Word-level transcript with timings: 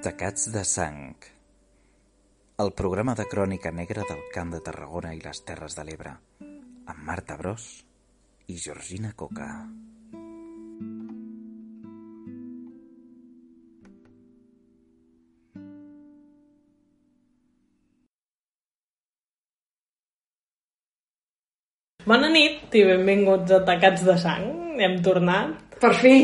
Tacats 0.00 0.46
de 0.48 0.62
sang. 0.64 1.12
El 2.64 2.70
programa 2.72 3.12
de 3.18 3.26
crònica 3.28 3.68
negra 3.68 4.06
del 4.08 4.22
Camp 4.32 4.54
de 4.54 4.60
Tarragona 4.64 5.10
i 5.12 5.18
les 5.20 5.42
Terres 5.44 5.76
de 5.76 5.84
l'Ebre, 5.84 6.14
amb 6.88 7.02
Marta 7.04 7.36
Bros 7.36 7.66
i 8.48 8.56
Georgina 8.56 9.12
Coca. 9.12 9.50
Bona 22.08 22.32
nit 22.32 22.72
i 22.72 22.88
benvinguts 22.88 23.52
a 23.52 23.62
Tacats 23.68 24.08
de 24.08 24.16
Sang. 24.24 24.50
Hem 24.80 25.02
tornat. 25.04 25.76
Per 25.76 25.92
fi, 25.92 26.18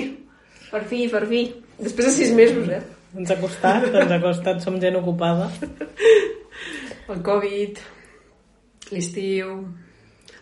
per 0.72 0.86
fi, 0.88 1.06
per 1.12 1.26
fi. 1.28 1.48
Després 1.76 2.14
de 2.14 2.18
sis 2.24 2.38
mesos, 2.40 2.72
eh? 2.72 2.95
Ens 3.16 3.30
ha 3.32 3.36
costat, 3.40 3.86
ens 3.88 4.12
ha 4.12 4.20
costat, 4.20 4.60
som 4.64 4.78
gent 4.82 4.96
ocupada. 4.98 5.48
El 7.08 7.22
Covid, 7.26 7.80
l'estiu, 8.92 9.60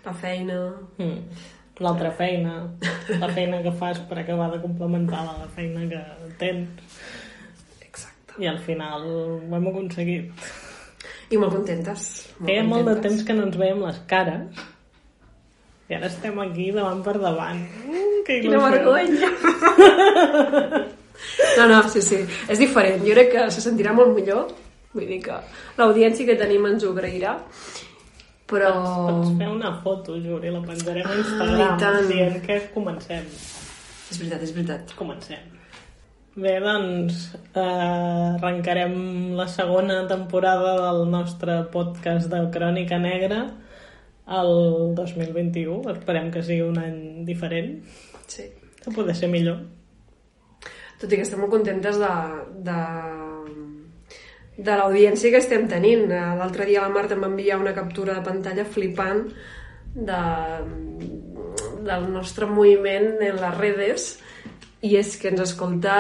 la 0.07 0.15
feina... 0.15 0.61
Mm. 0.99 1.51
L'altra 1.83 2.13
feina, 2.15 2.53
la 3.19 3.29
feina 3.35 3.59
que 3.65 3.73
fas 3.75 3.99
per 4.07 4.21
acabar 4.21 4.47
de 4.53 4.61
complementar 4.63 5.25
la 5.27 5.49
feina 5.57 5.81
que 5.91 5.99
tens. 6.39 7.01
Exacte. 7.83 8.37
I 8.39 8.47
al 8.47 8.61
final 8.63 9.03
ho 9.11 9.57
hem 9.59 9.67
aconseguit. 9.73 10.31
I 11.35 11.41
molt 11.43 11.57
contentes. 11.57 12.05
Molt 12.39 12.47
Feia 12.47 12.63
molt 12.63 12.87
de 12.87 12.93
contentes. 12.93 13.09
temps 13.09 13.27
que 13.27 13.35
no 13.35 13.49
ens 13.49 13.59
veiem 13.59 13.83
les 13.83 13.99
cares 14.07 14.63
i 15.91 15.97
ara 15.99 16.07
estem 16.07 16.39
aquí 16.47 16.71
davant 16.73 17.03
per 17.03 17.17
davant. 17.19 17.59
Mm, 17.83 18.23
que 18.29 18.39
Quina 18.47 18.63
vergonya! 18.69 19.29
No, 21.59 21.67
no, 21.71 21.81
sí, 21.89 22.03
sí. 22.03 22.21
És 22.49 22.59
diferent. 22.59 23.01
Jo 23.07 23.15
crec 23.17 23.31
que 23.33 23.47
se 23.55 23.63
sentirà 23.65 23.93
molt 23.97 24.15
millor. 24.17 24.51
Vull 24.95 25.07
dir 25.11 25.21
que 25.25 25.37
l'audiència 25.79 26.27
que 26.27 26.37
tenim 26.39 26.67
ens 26.67 26.85
ho 26.85 26.93
agrairà. 26.95 27.37
Però... 28.51 28.71
Pots 29.09 29.33
fer 29.39 29.49
una 29.49 29.71
foto, 29.83 30.19
Juri, 30.21 30.51
la 30.53 30.61
penjarem 30.63 31.07
a 31.09 31.15
i 31.17 31.19
Instagram 31.23 31.79
tant. 31.81 32.01
dient 32.11 32.41
que 32.45 32.59
comencem. 32.75 33.25
És 34.11 34.19
veritat, 34.21 34.43
és 34.45 34.53
veritat. 34.55 34.93
Comencem. 34.99 35.51
Bé, 36.37 36.57
doncs, 36.61 37.29
eh, 37.55 37.63
arrencarem 37.63 38.95
la 39.39 39.47
segona 39.49 40.01
temporada 40.11 40.75
del 40.83 41.05
nostre 41.11 41.61
podcast 41.73 42.27
de 42.31 42.41
Crònica 42.51 42.99
Negra 42.99 43.45
el 44.41 44.53
2021. 44.99 45.81
Esperem 45.95 46.31
que 46.35 46.43
sigui 46.43 46.63
un 46.67 46.79
any 46.83 47.25
diferent, 47.25 47.79
Sí. 48.27 48.51
que 48.83 48.91
pot 48.91 49.11
ser 49.15 49.29
millor. 49.31 49.63
Tot 51.01 51.11
i 51.11 51.19
que 51.19 51.27
estem 51.27 51.41
molt 51.43 51.53
contentes 51.53 51.99
de, 52.01 52.13
de, 52.67 52.79
de 54.57 54.77
l'audiència 54.79 55.33
que 55.33 55.43
estem 55.43 55.67
tenint. 55.71 56.07
L'altre 56.11 56.69
dia 56.69 56.85
la 56.85 56.93
Marta 56.95 57.17
em 57.17 57.25
va 57.25 57.33
enviar 57.33 57.61
una 57.61 57.75
captura 57.77 58.19
de 58.19 58.27
pantalla 58.27 58.67
flipant 58.67 59.27
de, 59.95 60.21
del 61.87 62.07
nostre 62.13 62.47
moviment 62.51 63.15
en 63.23 63.41
les 63.41 63.59
redes 63.59 64.13
i 64.85 64.97
és 65.01 65.15
que 65.21 65.31
ens 65.33 65.43
escolta 65.47 65.97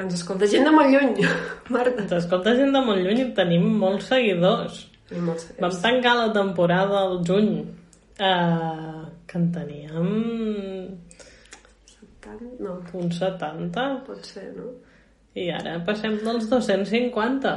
ens 0.00 0.14
escolta 0.16 0.48
gent 0.48 0.64
de 0.64 0.72
molt 0.72 0.88
lluny, 0.92 1.26
Marta. 1.74 2.04
Ens 2.04 2.16
escolta 2.22 2.56
gent 2.56 2.72
de 2.74 2.80
molt 2.84 3.04
lluny 3.04 3.22
i 3.26 3.30
tenim 3.36 3.68
molts 3.82 4.08
seguidors. 4.12 4.86
I 5.12 5.20
molts 5.20 5.50
Vam 5.60 5.74
tancar 5.82 6.14
la 6.16 6.28
temporada 6.32 7.02
al 7.02 7.18
juny, 7.28 7.50
eh, 8.16 9.02
que 9.28 9.40
en 9.40 9.50
teníem 9.52 10.12
Tant, 12.22 12.42
no, 12.62 12.78
uns 12.94 13.18
70, 13.18 13.86
pot 14.06 14.26
ser, 14.26 14.48
no? 14.56 14.70
i 15.34 15.46
ara 15.50 15.78
passem 15.86 16.18
dels 16.20 16.44
250. 16.50 17.52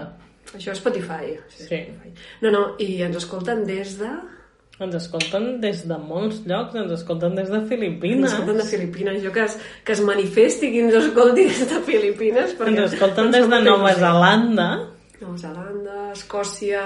Això 0.56 0.72
és 0.72 0.80
Spotify. 0.80 1.34
Sí. 1.52 1.82
No, 2.42 2.52
no, 2.54 2.62
i 2.80 3.02
ens 3.04 3.18
escolten 3.20 3.66
des 3.68 3.98
de... 4.00 4.12
Ens 4.80 4.96
escolten 4.98 5.62
des 5.64 5.82
de 5.88 5.98
molts 6.00 6.42
llocs, 6.48 6.76
ens 6.76 6.92
escolten 6.98 7.36
des 7.36 7.48
de 7.52 7.60
Ens 7.62 7.70
Filipines. 7.70 8.32
escolten 8.32 8.58
de 8.60 8.66
Filipines. 8.68 9.22
Jo 9.24 9.32
que 9.36 9.44
es, 9.48 9.58
que 9.88 9.94
es 9.96 10.02
manifesti 10.04 10.72
qui 10.72 10.82
ens 10.84 10.98
escolti 11.00 11.46
des 11.48 11.62
de 11.70 11.80
Filipines. 11.88 12.56
perquè 12.60 12.74
Ens 12.74 12.94
escolten 12.94 13.30
ens 13.30 13.38
des 13.38 13.48
de 13.54 13.62
Nova. 13.64 13.94
Zelanda. 14.00 14.70
Nova 15.22 15.38
Zelanda, 15.40 16.00
Escòcia, 16.12 16.84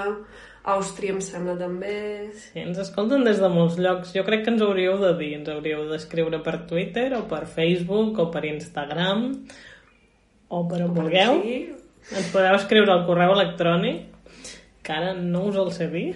Àustria, 0.68 1.14
em 1.14 1.20
sembla 1.24 1.54
també. 1.56 1.94
Sí, 2.36 2.60
ens 2.60 2.78
escolten 2.82 3.24
des 3.24 3.40
de 3.40 3.48
molts 3.48 3.78
llocs. 3.80 4.12
Jo 4.12 4.26
crec 4.26 4.44
que 4.44 4.52
ens 4.52 4.60
hauríeu 4.64 4.98
de 5.00 5.14
dir, 5.16 5.32
ens 5.38 5.48
hauríeu 5.48 5.86
d'escriure 5.88 6.42
per 6.44 6.58
Twitter 6.68 7.08
o 7.16 7.22
per 7.30 7.46
Facebook 7.48 8.20
o 8.20 8.28
per 8.34 8.44
Instagram 8.44 9.24
o 10.50 10.60
per 10.68 10.82
on 10.84 10.94
vulgueu. 10.98 11.40
Sí. 11.40 11.58
Ens 12.10 12.28
podeu 12.34 12.58
escriure 12.58 12.92
al 12.92 13.06
correu 13.08 13.32
electrònic, 13.38 14.06
que 14.84 14.92
ara 14.92 15.14
no 15.16 15.46
us 15.48 15.58
el 15.60 15.72
sé 15.72 15.88
dir. 15.92 16.08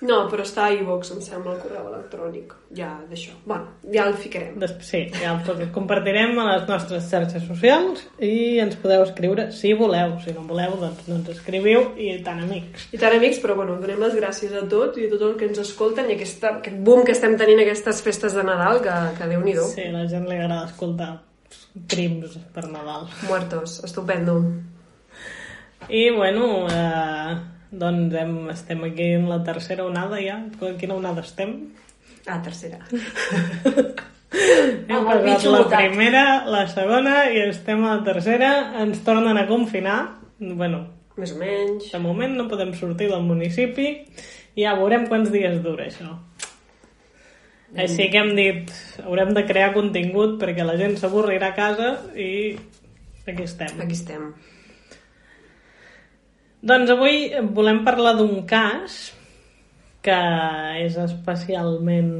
No, 0.00 0.18
però 0.30 0.44
està 0.46 0.68
a 0.68 0.74
iVox, 0.76 1.10
em 1.16 1.22
sembla, 1.24 1.56
el 1.56 1.62
correu 1.62 1.88
electrònic. 1.90 2.52
Ja, 2.76 2.92
d'això. 3.10 3.32
Bueno, 3.48 3.72
ja 3.90 4.04
el 4.06 4.14
ficarem. 4.20 4.60
Sí, 4.84 5.00
ja 5.16 5.32
el 5.34 5.64
compartirem 5.74 6.38
a 6.38 6.44
les 6.52 6.68
nostres 6.68 7.08
xarxes 7.10 7.46
socials 7.48 8.04
i 8.22 8.60
ens 8.62 8.78
podeu 8.78 9.02
escriure 9.02 9.48
si 9.50 9.72
voleu. 9.74 10.14
Si 10.22 10.34
no 10.36 10.46
voleu, 10.46 10.76
doncs 10.78 11.08
no 11.10 11.18
ens 11.18 11.32
escriviu 11.34 11.88
i 11.98 12.12
tant 12.22 12.44
amics. 12.44 12.86
I 12.94 13.02
tant, 13.02 13.18
amics, 13.18 13.42
però 13.42 13.58
bueno, 13.58 13.80
donem 13.82 13.98
les 14.04 14.14
gràcies 14.20 14.54
a 14.54 14.62
tot 14.70 15.00
i 15.02 15.08
a 15.08 15.12
tot 15.16 15.26
el 15.32 15.36
que 15.40 15.50
ens 15.50 15.62
escolten 15.64 16.12
i 16.12 16.14
aquesta, 16.14 16.54
aquest 16.60 16.78
boom 16.86 17.02
que 17.08 17.16
estem 17.16 17.34
tenint 17.40 17.64
aquestes 17.66 18.04
festes 18.06 18.38
de 18.38 18.46
Nadal, 18.46 18.82
que, 18.84 18.96
que 19.18 19.30
déu-n'hi-do. 19.34 19.66
Sí, 19.74 19.90
la 19.90 20.06
gent 20.10 20.30
li 20.30 20.38
agrada 20.38 20.68
escoltar 20.70 21.12
crims 21.90 22.38
per 22.54 22.68
Nadal. 22.70 23.10
Muertos, 23.26 23.80
estupendo. 23.82 24.40
I, 25.88 26.10
bueno, 26.10 26.68
eh, 26.70 27.57
doncs 27.70 28.14
hem, 28.16 28.34
estem 28.50 28.82
aquí 28.84 29.10
en 29.18 29.28
la 29.28 29.42
tercera 29.44 29.84
onada 29.84 30.20
ja. 30.22 30.38
En 30.60 30.78
quina 30.80 30.94
onada 30.94 31.20
estem? 31.26 31.54
Ah, 32.26 32.40
tercera. 32.44 32.78
Hem 34.28 34.92
Amb 34.92 35.08
passat 35.08 35.44
la 35.48 35.62
mutat. 35.62 35.78
primera, 35.88 36.22
la 36.52 36.66
segona 36.68 37.14
i 37.32 37.40
estem 37.48 37.82
a 37.84 37.96
la 37.96 38.04
tercera. 38.04 38.50
Ens 38.82 39.00
tornen 39.04 39.38
a 39.40 39.46
confinar. 39.48 39.98
Bueno, 40.38 40.86
Més 41.18 41.32
o 41.34 41.38
menys. 41.40 41.90
de 41.92 41.98
moment 41.98 42.36
no 42.36 42.48
podem 42.48 42.74
sortir 42.78 43.08
del 43.10 43.24
municipi 43.26 43.88
i 44.54 44.62
ja 44.62 44.74
veurem 44.78 45.06
quants 45.08 45.32
dies 45.32 45.62
dura 45.64 45.86
això. 45.88 46.12
Així 47.76 48.06
que 48.10 48.16
hem 48.22 48.30
dit, 48.36 48.70
haurem 49.04 49.34
de 49.36 49.42
crear 49.44 49.72
contingut 49.74 50.38
perquè 50.40 50.64
la 50.64 50.76
gent 50.80 50.94
s'avorrirà 50.96 51.50
a 51.52 51.56
casa 51.56 51.88
i 52.16 52.56
aquí 53.28 53.42
estem. 53.44 53.74
Aquí 53.80 53.92
estem. 53.96 54.30
Doncs 56.58 56.90
avui 56.90 57.28
volem 57.54 57.84
parlar 57.86 58.16
d'un 58.18 58.42
cas 58.48 58.98
que 60.02 60.18
és 60.82 60.96
especialment 60.98 62.10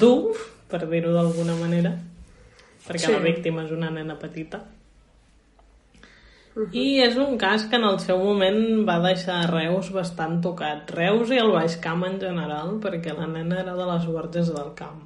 dur, 0.00 0.34
per 0.68 0.82
dir-ho 0.90 1.12
d'alguna 1.14 1.54
manera, 1.56 1.94
perquè 2.86 3.06
Sí. 3.06 3.12
la 3.12 3.22
víctima 3.24 3.64
és 3.64 3.70
una 3.70 3.90
nena 3.90 4.18
petita. 4.18 4.64
I 6.72 7.02
és 7.04 7.16
un 7.20 7.36
cas 7.36 7.66
que 7.68 7.76
en 7.76 7.84
el 7.84 7.98
seu 8.00 8.16
moment 8.16 8.86
va 8.88 8.98
deixar 9.00 9.50
Reus 9.50 9.90
bastant 9.92 10.40
tocat. 10.40 10.90
Reus 10.90 11.30
i 11.30 11.36
el 11.36 11.52
Baix 11.52 11.76
Camp 11.76 12.04
en 12.04 12.18
general, 12.18 12.80
perquè 12.80 13.12
la 13.12 13.26
nena 13.26 13.60
era 13.60 13.74
de 13.76 13.84
les 13.84 14.06
Borges 14.06 14.48
del 14.54 14.72
Camp. 14.74 15.02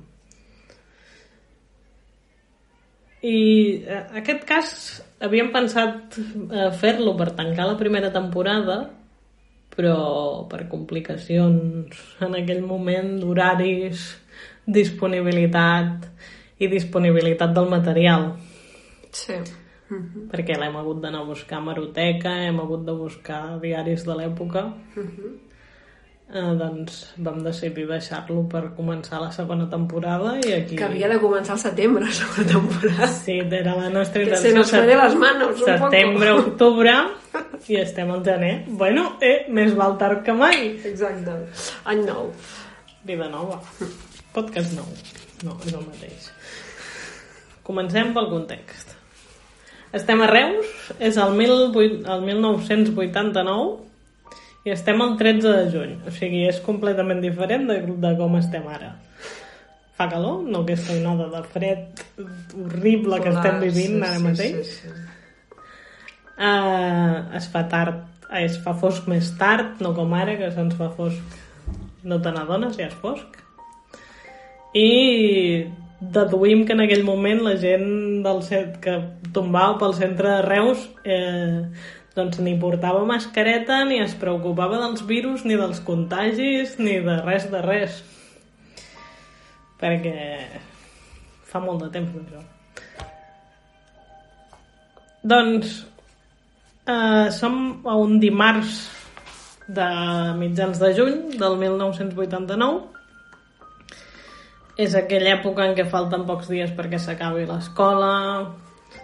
I 3.22 3.82
eh, 3.84 4.06
aquest 4.22 4.44
cas 4.44 5.02
havíem 5.20 5.52
pensat 5.52 6.16
eh, 6.18 6.70
fer-lo 6.80 7.14
per 7.16 7.30
tancar 7.38 7.68
la 7.68 7.76
primera 7.78 8.10
temporada, 8.12 8.82
però 9.70 10.48
per 10.50 10.66
complicacions 10.68 11.96
en 12.24 12.34
aquell 12.40 12.62
moment 12.66 13.18
d'horaris, 13.20 14.02
disponibilitat 14.66 16.06
i 16.60 16.68
disponibilitat 16.68 17.54
del 17.56 17.68
material 17.70 18.32
Sí. 19.10 19.34
perquè 20.30 20.54
l'hem 20.54 20.76
hagut 20.78 21.00
d'anar 21.02 21.24
a 21.24 21.26
buscar 21.26 21.58
a 21.58 21.64
Maroteca, 21.66 22.30
hem 22.46 22.60
hagut 22.62 22.84
de 22.86 22.92
buscar 22.94 23.58
diaris 23.62 24.04
de 24.06 24.14
l'època. 24.14 24.68
Eh, 26.32 26.54
doncs 26.58 27.00
vam 27.18 27.42
decidir 27.44 27.86
deixar-lo 27.88 28.44
per 28.48 28.70
començar 28.76 29.20
la 29.22 29.30
segona 29.34 29.66
temporada 29.70 30.36
i 30.40 30.52
aquí... 30.52 30.76
Que 30.78 30.84
havia 30.86 31.08
de 31.08 31.18
començar 31.22 31.54
al 31.56 31.62
setembre, 31.62 32.04
la 32.06 32.12
segona 32.12 32.46
temporada. 32.52 33.08
Sí, 33.08 33.38
era 33.40 33.74
la 33.76 33.90
nostra 33.90 34.22
Que 34.22 34.28
intenció. 34.28 34.50
se 34.50 34.54
nos 34.56 34.70
fue 34.70 34.86
de 34.86 34.96
las 34.96 35.14
manos 35.16 35.58
un 35.60 35.64
Setembre, 35.66 36.30
poco. 36.30 36.48
octubre 36.50 36.94
i 37.68 37.76
estem 37.76 38.10
al 38.10 38.24
gener. 38.24 38.64
Bueno, 38.68 39.16
eh, 39.20 39.46
més 39.48 39.74
val 39.76 39.96
tard 39.98 40.22
que 40.26 40.32
mai. 40.32 40.76
Exacte. 40.84 41.36
Any 41.84 42.04
nou. 42.06 42.30
Vida 43.04 43.28
nova. 43.28 43.60
Podcast 44.32 44.74
nou. 44.76 44.86
No, 45.44 45.56
és 45.66 45.72
el 45.72 45.84
mateix. 45.86 46.30
Comencem 47.64 48.10
pel 48.14 48.28
context. 48.32 48.96
Estem 49.92 50.20
a 50.22 50.26
Reus, 50.30 50.66
és 51.02 51.16
el, 51.18 51.32
18, 51.38 52.04
el 52.14 52.20
1989 52.22 53.89
i 54.64 54.72
estem 54.74 55.00
el 55.00 55.16
13 55.20 55.52
de 55.56 55.68
juny. 55.72 55.94
O 56.06 56.12
sigui, 56.14 56.44
és 56.48 56.60
completament 56.64 57.22
diferent 57.24 57.68
de, 57.70 57.78
de 58.02 58.12
com 58.18 58.36
estem 58.40 58.66
ara. 58.68 58.92
Fa 59.96 60.08
calor, 60.08 60.42
no 60.48 60.62
aquesta 60.64 60.96
onada 60.96 61.28
de 61.32 61.42
fred 61.52 62.04
horrible 62.56 63.20
que 63.24 63.32
estem 63.34 63.60
vivint 63.64 63.98
ara 64.04 64.22
mateix. 64.22 64.60
Sí, 64.68 64.78
sí, 64.78 64.94
sí. 64.94 65.58
eh, 66.38 67.18
es 67.40 67.50
fa 67.52 67.66
tard, 67.72 68.06
eh, 68.30 68.44
es 68.46 68.56
fa 68.64 68.76
fosc 68.80 69.08
més 69.12 69.32
tard, 69.40 69.80
no 69.84 69.92
com 69.96 70.16
ara, 70.16 70.38
que 70.40 70.48
se'ns 70.54 70.76
fa 70.78 70.88
fosc 70.96 71.38
no 72.04 72.20
te 72.24 72.32
n'adones, 72.32 72.78
ja 72.80 72.88
és 72.88 72.96
fosc. 73.00 73.36
I 74.76 74.88
deduïm 76.00 76.64
que 76.64 76.72
en 76.72 76.80
aquell 76.86 77.04
moment 77.04 77.42
la 77.44 77.56
gent 77.60 78.22
del 78.24 78.40
set 78.46 78.78
que 78.84 78.96
tombava 79.36 79.76
pel 79.82 79.96
centre 79.98 80.30
de 80.30 80.42
Reus 80.46 80.86
eh, 81.04 81.66
doncs 82.20 82.38
ni 82.44 82.54
portava 82.60 83.02
mascareta, 83.08 83.82
ni 83.88 83.98
es 84.04 84.14
preocupava 84.20 84.78
dels 84.84 85.02
virus, 85.08 85.46
ni 85.48 85.56
dels 85.56 85.80
contagis, 85.86 86.76
ni 86.78 87.00
de 87.02 87.16
res 87.24 87.48
de 87.50 87.64
res. 87.64 88.00
Perquè 89.80 90.16
fa 91.50 91.64
molt 91.64 91.86
de 91.86 91.90
temps 91.96 92.12
d'això. 92.14 92.44
Doncs 95.32 95.74
eh, 96.86 97.28
som 97.36 97.82
a 97.84 97.96
un 98.00 98.20
dimarts 98.20 98.88
de 99.68 99.88
mitjans 100.38 100.80
de 100.80 100.94
juny 100.96 101.18
del 101.38 101.58
1989 101.60 102.80
és 104.80 104.94
aquella 104.96 105.34
època 105.36 105.66
en 105.66 105.76
què 105.76 105.84
falten 105.90 106.24
pocs 106.28 106.48
dies 106.50 106.72
perquè 106.76 106.98
s'acabi 106.98 107.44
l'escola, 107.46 108.14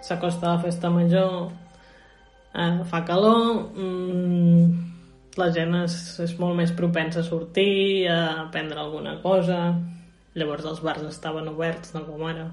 s'acosta 0.01 0.55
la 0.55 0.61
festa 0.63 0.89
major, 0.89 1.51
eh, 2.57 2.83
fa 2.89 3.03
calor, 3.05 3.69
mm, 3.75 4.65
la 5.37 5.49
gent 5.53 5.75
és, 5.83 5.95
és 6.25 6.33
molt 6.41 6.57
més 6.57 6.73
propensa 6.77 7.21
a 7.21 7.27
sortir, 7.27 8.07
a 8.09 8.47
prendre 8.53 8.81
alguna 8.81 9.17
cosa, 9.21 9.75
llavors 10.37 10.65
els 10.65 10.81
bars 10.85 11.05
estaven 11.09 11.49
oberts, 11.53 11.93
no 11.95 12.03
com 12.07 12.25
ara. 12.29 12.49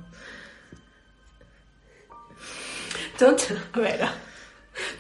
Tot, 3.19 3.47
a 3.73 3.81
veure, 3.81 4.11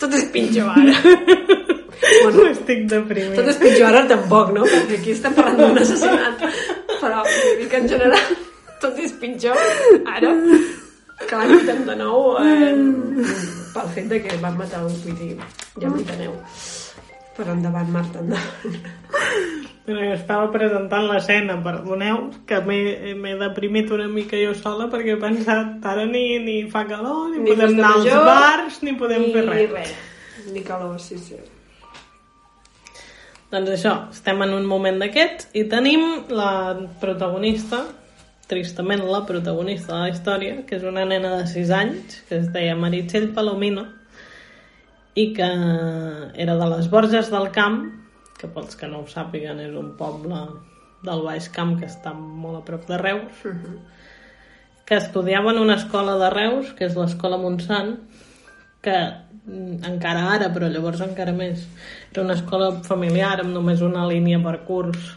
tot 0.01 0.13
és 0.17 0.29
pitjor 0.35 0.73
ara. 0.73 0.99
Bueno, 2.05 2.43
estic 2.51 2.83
deprimit. 2.91 3.37
Tot 3.39 3.47
és 3.49 3.59
pitjor 3.63 3.87
ara 3.89 4.03
tampoc, 4.11 4.51
no? 4.53 4.67
Perquè 4.69 4.99
aquí 4.99 5.15
estem 5.15 5.33
parlant 5.33 5.57
d'un 5.61 5.79
assassinat. 5.81 6.43
Però 7.01 7.23
vull 7.25 7.61
dir 7.61 7.69
que 7.71 7.81
en 7.81 7.89
general 7.89 8.35
tot 8.83 8.99
és 9.01 9.15
pitjor 9.23 9.57
ara 10.13 10.35
que 11.25 11.39
l'any 11.39 11.55
89 11.63 12.45
eh, 12.45 13.64
pel 13.75 13.89
fet 13.95 14.11
de 14.11 14.21
que 14.23 14.37
van 14.43 14.57
matar 14.59 14.85
un 14.87 14.95
vull 15.05 15.17
dir, 15.19 15.35
ja 15.83 15.91
m'enteneu. 15.91 16.37
Però 17.35 17.55
endavant, 17.57 17.89
Marta, 17.91 18.23
endavant. 18.23 18.93
Jo 19.85 19.99
estava 20.15 20.47
presentant 20.49 21.05
l'escena, 21.11 21.59
perdoneu, 21.61 22.31
que 22.49 22.57
m'he 22.65 23.35
deprimit 23.41 23.91
una 23.93 24.07
mica 24.09 24.39
jo 24.41 24.55
sola 24.57 24.87
perquè 24.93 25.13
he 25.13 25.21
pensat 25.21 25.85
ara 25.91 26.07
ni, 26.09 26.39
ni 26.41 26.55
fa 26.73 26.87
calor, 26.89 27.27
ni, 27.35 27.43
Ni 27.43 27.51
podem 27.53 27.75
anar 27.75 27.91
als 27.99 28.07
major, 28.07 28.25
bars, 28.25 28.79
ni 28.87 28.95
podem 28.97 29.27
fer 29.35 29.43
Ni 29.45 29.51
res. 29.51 29.75
res. 29.75 29.93
Ni 30.55 30.63
calor, 30.65 30.97
sí, 31.03 31.19
sí. 31.21 31.37
Doncs 33.53 33.75
això, 33.77 33.93
estem 34.15 34.41
en 34.47 34.55
un 34.57 34.65
moment 34.67 34.97
d'aquests 35.03 35.51
i 35.61 35.67
tenim 35.71 36.07
la 36.33 36.49
protagonista, 37.03 37.85
tristament 38.51 39.03
la 39.09 39.25
protagonista 39.27 39.95
de 39.95 40.01
la 40.03 40.13
història, 40.13 40.63
que 40.69 40.79
és 40.79 40.85
una 40.87 41.05
nena 41.09 41.35
de 41.39 41.47
6 41.51 41.73
anys, 41.75 42.21
que 42.29 42.41
es 42.43 42.51
deia 42.55 42.77
Meritxell 42.79 43.31
Palomino, 43.37 43.87
i 45.15 45.31
que 45.37 45.49
era 46.45 46.57
de 46.59 46.69
les 46.75 46.91
Borges 46.91 47.31
del 47.33 47.51
Camp, 47.55 47.83
que 48.39 48.51
pels 48.51 48.77
que 48.77 48.91
no 48.91 49.03
ho 49.03 49.09
sàpiguen 49.09 49.63
és 49.63 49.75
un 49.79 49.95
poble 49.99 50.41
del 51.05 51.25
Baix 51.25 51.49
Camp 51.55 51.77
que 51.81 51.89
està 51.89 52.13
molt 52.17 52.61
a 52.61 52.65
prop 52.67 52.87
de 52.89 52.99
Reus, 53.01 53.45
que 54.85 54.99
estudiava 54.99 55.53
en 55.55 55.63
una 55.63 55.79
escola 55.81 56.19
de 56.21 56.31
Reus, 56.35 56.73
que 56.77 56.89
és 56.89 56.97
l'escola 56.99 57.41
Montsant, 57.41 57.97
que 58.85 58.97
encara 59.89 60.29
ara, 60.35 60.51
però 60.53 60.69
llavors 60.73 61.03
encara 61.05 61.33
més, 61.37 61.65
era 62.13 62.25
una 62.25 62.37
escola 62.37 62.71
familiar 62.85 63.39
amb 63.41 63.53
només 63.53 63.85
una 63.85 64.07
línia 64.09 64.41
per 64.45 64.59
curs 64.69 65.13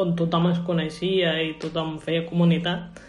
on 0.00 0.14
tothom 0.18 0.50
es 0.50 0.60
coneixia 0.66 1.36
i 1.42 1.54
tothom 1.62 1.98
feia 2.02 2.24
comunitat. 2.26 3.02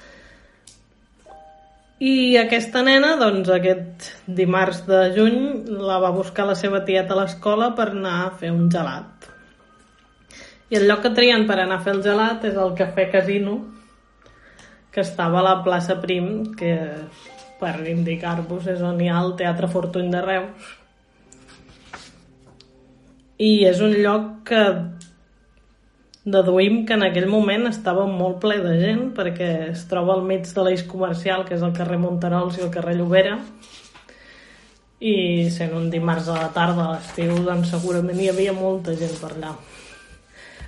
I 2.05 2.35
aquesta 2.37 2.81
nena, 2.83 3.13
doncs, 3.15 3.47
aquest 3.49 4.09
dimarts 4.27 4.83
de 4.87 4.99
juny, 5.15 5.37
la 5.79 6.01
va 6.03 6.11
buscar 6.11 6.43
la 6.49 6.57
seva 6.59 6.83
tieta 6.85 7.15
a 7.15 7.21
l'escola 7.21 7.71
per 7.77 7.93
anar 7.93 8.17
a 8.25 8.33
fer 8.35 8.51
un 8.51 8.67
gelat. 8.71 9.29
I 10.69 10.75
el 10.81 10.89
lloc 10.89 11.05
que 11.05 11.13
trien 11.15 11.45
per 11.47 11.59
anar 11.61 11.79
a 11.79 11.85
fer 11.85 11.93
el 11.95 12.03
gelat 12.03 12.43
és 12.49 12.57
el 12.59 12.75
Cafè 12.75 13.07
Casino, 13.13 13.59
que 14.91 15.05
estava 15.05 15.39
a 15.39 15.45
la 15.45 15.55
plaça 15.63 15.95
Prim, 16.01 16.51
que 16.59 16.75
per 17.61 17.77
indicar-vos 17.87 18.67
és 18.73 18.83
on 18.83 18.99
hi 18.99 19.07
ha 19.07 19.21
el 19.23 19.35
Teatre 19.39 19.69
Fortuny 19.71 20.11
de 20.11 20.21
Reus. 20.25 20.73
I 23.39 23.51
és 23.71 23.79
un 23.83 23.95
lloc 24.03 24.27
que 24.51 24.61
deduïm 26.25 26.85
que 26.89 26.95
en 26.97 27.05
aquell 27.05 27.27
moment 27.29 27.67
estava 27.69 28.07
molt 28.09 28.39
ple 28.41 28.57
de 28.63 28.73
gent 28.81 29.11
perquè 29.17 29.49
es 29.69 29.85
troba 29.89 30.15
al 30.15 30.23
mig 30.25 30.47
de 30.49 30.65
l'eix 30.65 30.81
comercial 30.89 31.45
que 31.45 31.53
és 31.53 31.63
el 31.65 31.73
carrer 31.77 31.99
Monterols 32.01 32.57
i 32.57 32.65
el 32.65 32.73
carrer 32.73 32.95
Llobera. 32.97 33.37
I 35.05 35.15
sent 35.53 35.75
un 35.77 35.91
dimarts 35.93 36.31
a 36.33 36.39
la 36.39 36.49
tarda 36.55 36.87
a 36.87 36.95
l'estiu 36.95 37.37
doncs 37.45 37.69
segurament 37.75 38.19
hi 38.19 38.31
havia 38.31 38.57
molta 38.57 38.97
gent 38.97 39.13
per 39.21 39.35
allà. 39.35 39.53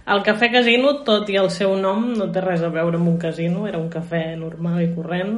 El 0.07 0.21
cafè 0.23 0.47
casino, 0.53 0.93
tot 1.03 1.27
i 1.33 1.35
el 1.41 1.49
seu 1.51 1.73
nom, 1.75 2.13
no 2.15 2.29
té 2.31 2.39
res 2.43 2.61
a 2.63 2.69
veure 2.71 2.95
amb 2.95 3.09
un 3.09 3.17
casino, 3.19 3.65
era 3.67 3.81
un 3.81 3.89
cafè 3.91 4.37
normal 4.39 4.79
i 4.85 4.93
corrent, 4.93 5.33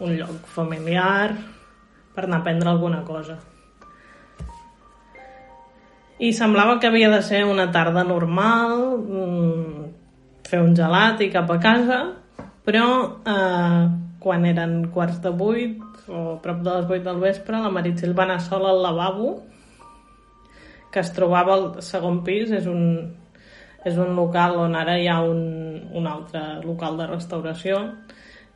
un 0.00 0.14
lloc 0.16 0.46
familiar, 0.54 1.34
per 2.14 2.24
anar 2.24 2.40
a 2.40 2.46
prendre 2.46 2.70
alguna 2.70 3.02
cosa. 3.04 3.36
I 6.20 6.34
semblava 6.36 6.76
que 6.76 6.88
havia 6.90 7.08
de 7.08 7.22
ser 7.24 7.46
una 7.48 7.70
tarda 7.72 8.02
normal, 8.04 8.98
mm, 9.00 9.84
fer 10.44 10.58
un 10.60 10.74
gelat 10.76 11.22
i 11.24 11.30
cap 11.32 11.48
a 11.48 11.56
casa, 11.62 12.00
però 12.66 12.88
eh, 13.24 13.84
quan 14.20 14.44
eren 14.44 14.90
quarts 14.92 15.22
de 15.24 15.30
vuit 15.32 15.80
o 16.08 16.36
prop 16.42 16.60
de 16.60 16.74
les 16.74 16.88
vuit 16.90 17.06
del 17.06 17.22
vespre, 17.22 17.56
la 17.56 17.70
Meritxell 17.72 18.12
va 18.18 18.26
anar 18.26 18.40
sola 18.44 18.68
al 18.68 18.82
lavabo, 18.84 19.30
que 20.92 21.00
es 21.00 21.12
trobava 21.16 21.54
al 21.54 21.64
segon 21.86 22.20
pis, 22.26 22.52
és 22.52 22.66
un, 22.68 23.14
és 23.88 23.96
un 23.96 24.12
local 24.18 24.58
on 24.60 24.76
ara 24.76 24.98
hi 25.00 25.08
ha 25.08 25.22
un, 25.24 25.40
un 25.96 26.06
altre 26.10 26.42
local 26.66 27.00
de 27.00 27.06
restauració, 27.08 27.80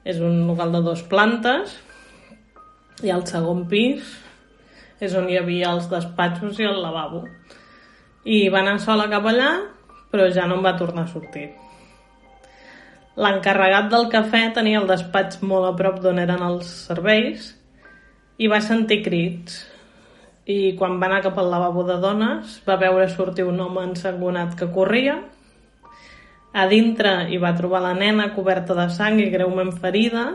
és 0.05 0.21
un 0.21 0.45
local 0.51 0.75
de 0.75 0.83
dos 0.85 1.01
plantes, 1.09 1.79
i 3.03 3.11
al 3.11 3.25
segon 3.27 3.65
pis 3.73 4.05
és 5.01 5.15
on 5.19 5.27
hi 5.29 5.39
havia 5.41 5.73
els 5.75 5.89
despatxos 5.91 6.61
i 6.61 6.69
el 6.69 6.79
lavabo. 6.83 7.25
I 8.25 8.49
va 8.49 8.63
anar 8.63 8.79
sola 8.81 9.05
cap 9.13 9.27
allà, 9.29 9.51
però 10.11 10.31
ja 10.33 10.47
no 10.49 10.57
en 10.57 10.65
va 10.65 10.79
tornar 10.81 11.05
a 11.05 11.13
sortir. 11.13 11.51
L'encarregat 13.21 13.91
del 13.93 14.09
cafè 14.11 14.47
tenia 14.57 14.81
el 14.81 14.89
despatx 14.89 15.43
molt 15.45 15.69
a 15.69 15.75
prop 15.79 16.01
d'on 16.03 16.19
eren 16.23 16.41
els 16.43 16.71
serveis 16.89 17.53
i 18.41 18.49
va 18.51 18.63
sentir 18.65 19.03
crits. 19.05 19.61
I 20.51 20.75
quan 20.79 20.97
va 21.01 21.07
anar 21.11 21.21
cap 21.25 21.37
al 21.39 21.53
lavabo 21.53 21.85
de 21.87 21.99
dones 22.01 22.57
va 22.67 22.81
veure 22.81 23.07
sortir 23.13 23.47
un 23.47 23.61
home 23.61 23.85
ensangonat 23.91 24.57
que 24.59 24.71
corria. 24.73 25.21
A 26.55 26.67
dintre 26.71 27.15
hi 27.31 27.39
va 27.43 27.55
trobar 27.59 27.85
la 27.85 27.95
nena 27.95 28.33
coberta 28.35 28.75
de 28.79 28.89
sang 28.97 29.21
i 29.21 29.31
greument 29.31 29.73
ferida 29.79 30.27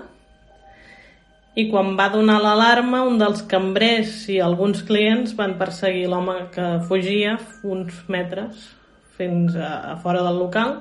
i 1.60 1.66
quan 1.68 1.96
va 1.98 2.08
donar 2.14 2.38
l'alarma, 2.40 3.02
un 3.04 3.18
dels 3.20 3.42
cambrers 3.52 4.22
i 4.32 4.38
alguns 4.44 4.84
clients 4.88 5.34
van 5.36 5.58
perseguir 5.60 6.06
l'home 6.08 6.36
que 6.54 6.68
fugia 6.88 7.36
uns 7.68 7.98
metres 8.08 8.70
fins 9.18 9.58
a, 9.58 9.72
a 9.92 9.96
fora 10.00 10.22
del 10.24 10.40
local, 10.40 10.78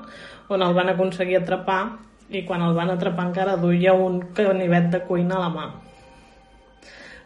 on 0.49 0.63
el 0.63 0.77
van 0.77 0.93
aconseguir 0.93 1.41
atrapar 1.41 1.81
i 2.31 2.45
quan 2.47 2.63
el 2.63 2.77
van 2.77 2.93
atrapar 2.93 3.27
encara 3.27 3.57
duia 3.59 3.95
un 3.97 4.21
canivet 4.37 4.91
de 4.93 5.01
cuina 5.09 5.39
a 5.39 5.47
la 5.47 5.49
mà. 5.57 5.67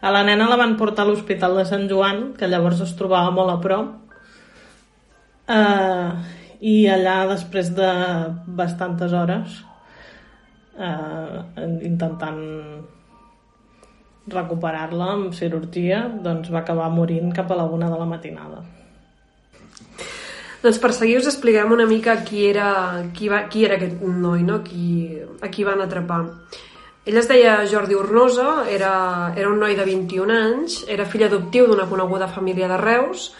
A 0.02 0.10
la 0.14 0.22
nena 0.26 0.48
la 0.50 0.58
van 0.58 0.78
portar 0.78 1.04
a 1.04 1.10
l'Hospital 1.10 1.58
de 1.58 1.66
Sant 1.68 1.84
Joan, 1.90 2.32
que 2.38 2.48
llavors 2.48 2.80
es 2.82 2.94
trobava 2.98 3.34
molt 3.34 3.52
a 3.52 3.58
prop, 3.62 3.92
eh, 5.58 6.08
i 6.72 6.74
allà, 6.90 7.18
després 7.34 7.70
de 7.76 7.92
bastantes 8.62 9.12
hores, 9.12 9.60
eh, 10.78 11.68
intentant 11.90 12.42
recuperar-la 14.30 15.08
amb 15.16 15.34
cirurgia, 15.34 16.04
doncs 16.22 16.50
va 16.52 16.62
acabar 16.62 16.90
morint 16.94 17.32
cap 17.34 17.50
a 17.50 17.58
la 17.58 17.66
una 17.66 17.90
de 17.90 17.98
la 17.98 18.06
matinada. 18.06 18.62
Doncs 20.62 20.78
per 20.78 20.92
seguir 20.94 21.16
us 21.18 21.26
expliquem 21.26 21.72
una 21.74 21.88
mica 21.90 22.20
qui 22.22 22.44
era, 22.46 23.02
qui 23.16 23.28
va, 23.28 23.42
qui 23.50 23.64
era 23.66 23.80
aquest 23.80 24.02
noi, 24.06 24.44
no? 24.46 24.60
qui, 24.62 25.18
a 25.42 25.50
qui 25.50 25.66
van 25.66 25.82
atrapar. 25.82 26.22
Ell 27.02 27.18
es 27.18 27.26
deia 27.26 27.56
Jordi 27.66 27.96
Ornosa, 27.98 28.62
era, 28.70 28.92
era 29.34 29.48
un 29.50 29.58
noi 29.58 29.74
de 29.74 29.82
21 29.88 30.36
anys, 30.36 30.84
era 30.86 31.08
fill 31.10 31.26
adoptiu 31.26 31.66
d'una 31.66 31.88
coneguda 31.90 32.30
família 32.30 32.68
de 32.70 32.78
Reus, 32.78 33.32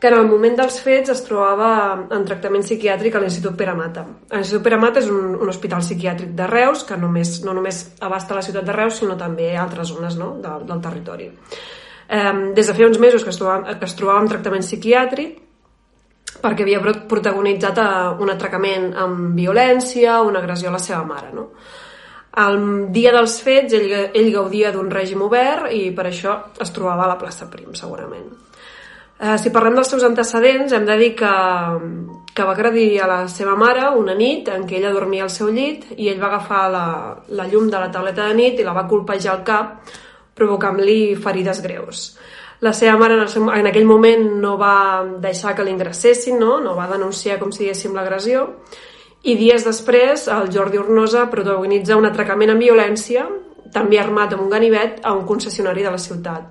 que 0.00 0.08
en 0.10 0.14
el 0.18 0.26
moment 0.28 0.56
dels 0.58 0.80
fets 0.84 1.08
es 1.14 1.22
trobava 1.24 1.68
en 2.12 2.24
tractament 2.28 2.64
psiquiàtric 2.66 3.14
a 3.16 3.20
l'Institut 3.22 3.54
Pere 3.56 3.72
Mata. 3.78 4.02
L'Institut 4.32 4.62
Pere 4.66 4.76
Mata 4.76 5.00
és 5.00 5.06
un, 5.08 5.34
un 5.40 5.48
hospital 5.48 5.80
psiquiàtric 5.80 6.34
de 6.36 6.46
Reus 6.50 6.82
que 6.84 6.98
només, 7.00 7.38
no 7.46 7.54
només 7.56 7.78
abasta 8.04 8.34
la 8.36 8.42
ciutat 8.44 8.66
de 8.68 8.74
Reus, 8.76 8.98
sinó 9.00 9.16
també 9.16 9.54
altres 9.56 9.88
zones 9.94 10.18
no? 10.20 10.34
de, 10.44 10.52
del 10.68 10.82
territori. 10.84 11.30
eh, 12.08 12.32
des 12.54 12.66
de 12.68 12.74
feia 12.74 12.88
uns 12.90 12.98
mesos 13.00 13.24
que 13.24 13.30
es, 13.32 13.38
trobava, 13.40 13.78
que 13.78 13.84
es 13.88 13.96
trobava 13.96 14.20
en 14.20 14.28
tractament 14.28 14.62
psiquiàtric 14.66 15.40
perquè 16.42 16.66
havia 16.66 16.80
pro- 16.82 17.06
protagonitzat 17.08 17.78
eh, 17.80 17.88
un 18.20 18.30
atracament 18.34 18.90
amb 19.00 19.32
violència, 19.38 20.20
una 20.20 20.40
agressió 20.42 20.68
a 20.68 20.72
la 20.76 20.82
seva 20.82 21.04
mare. 21.08 21.30
No? 21.32 21.48
El 22.44 22.90
dia 22.92 23.12
dels 23.14 23.38
fets 23.46 23.72
ell, 23.78 23.92
ell 24.12 24.32
gaudia 24.34 24.72
d'un 24.74 24.90
règim 24.90 25.22
obert 25.22 25.70
i 25.72 25.92
per 25.94 26.08
això 26.10 26.34
es 26.60 26.72
trobava 26.74 27.04
a 27.06 27.12
la 27.14 27.16
plaça 27.20 27.46
Prim, 27.48 27.72
segurament. 27.78 28.26
Eh, 29.20 29.36
si 29.38 29.52
parlem 29.54 29.76
dels 29.78 29.92
seus 29.92 30.02
antecedents, 30.02 30.72
hem 30.74 30.86
de 30.88 30.96
dir 30.98 31.12
que, 31.14 31.34
que 32.34 32.46
va 32.46 32.54
agredir 32.56 32.98
a 33.00 33.06
la 33.06 33.18
seva 33.30 33.54
mare 33.54 33.86
una 33.94 34.16
nit 34.18 34.48
en 34.50 34.64
què 34.66 34.80
ella 34.80 34.90
dormia 34.94 35.22
al 35.28 35.30
seu 35.30 35.52
llit 35.54 35.86
i 35.94 36.08
ell 36.10 36.18
va 36.18 36.32
agafar 36.32 36.64
la, 36.72 36.86
la 37.30 37.46
llum 37.46 37.70
de 37.70 37.78
la 37.78 37.92
tauleta 37.94 38.26
de 38.26 38.34
nit 38.34 38.58
i 38.58 38.66
la 38.66 38.74
va 38.74 38.88
colpejar 38.90 39.36
al 39.36 39.44
cap, 39.46 39.92
provocant-li 40.34 41.14
ferides 41.14 41.62
greus. 41.62 42.08
La 42.64 42.72
seva 42.74 42.98
mare 42.98 43.14
en, 43.14 43.22
el 43.22 43.30
seu, 43.30 43.46
en 43.54 43.70
aquell 43.70 43.86
moment 43.86 44.26
no 44.42 44.56
va 44.58 45.04
deixar 45.22 45.54
que 45.54 45.66
l'ingressessin, 45.66 46.38
no? 46.40 46.58
no 46.64 46.74
va 46.74 46.90
denunciar, 46.90 47.38
com 47.38 47.54
si 47.54 47.62
diguéssim, 47.68 47.94
l'agressió, 47.94 48.48
i 49.22 49.38
dies 49.38 49.62
després 49.64 50.26
el 50.32 50.50
Jordi 50.52 50.80
Ornosa 50.80 51.28
protagonitza 51.30 51.96
un 52.00 52.10
atracament 52.10 52.50
amb 52.50 52.66
violència, 52.66 53.28
també 53.74 54.00
armat 54.00 54.34
amb 54.34 54.42
un 54.42 54.50
ganivet, 54.50 55.04
a 55.06 55.14
un 55.14 55.22
concessionari 55.28 55.86
de 55.86 55.94
la 55.94 56.02
ciutat 56.02 56.50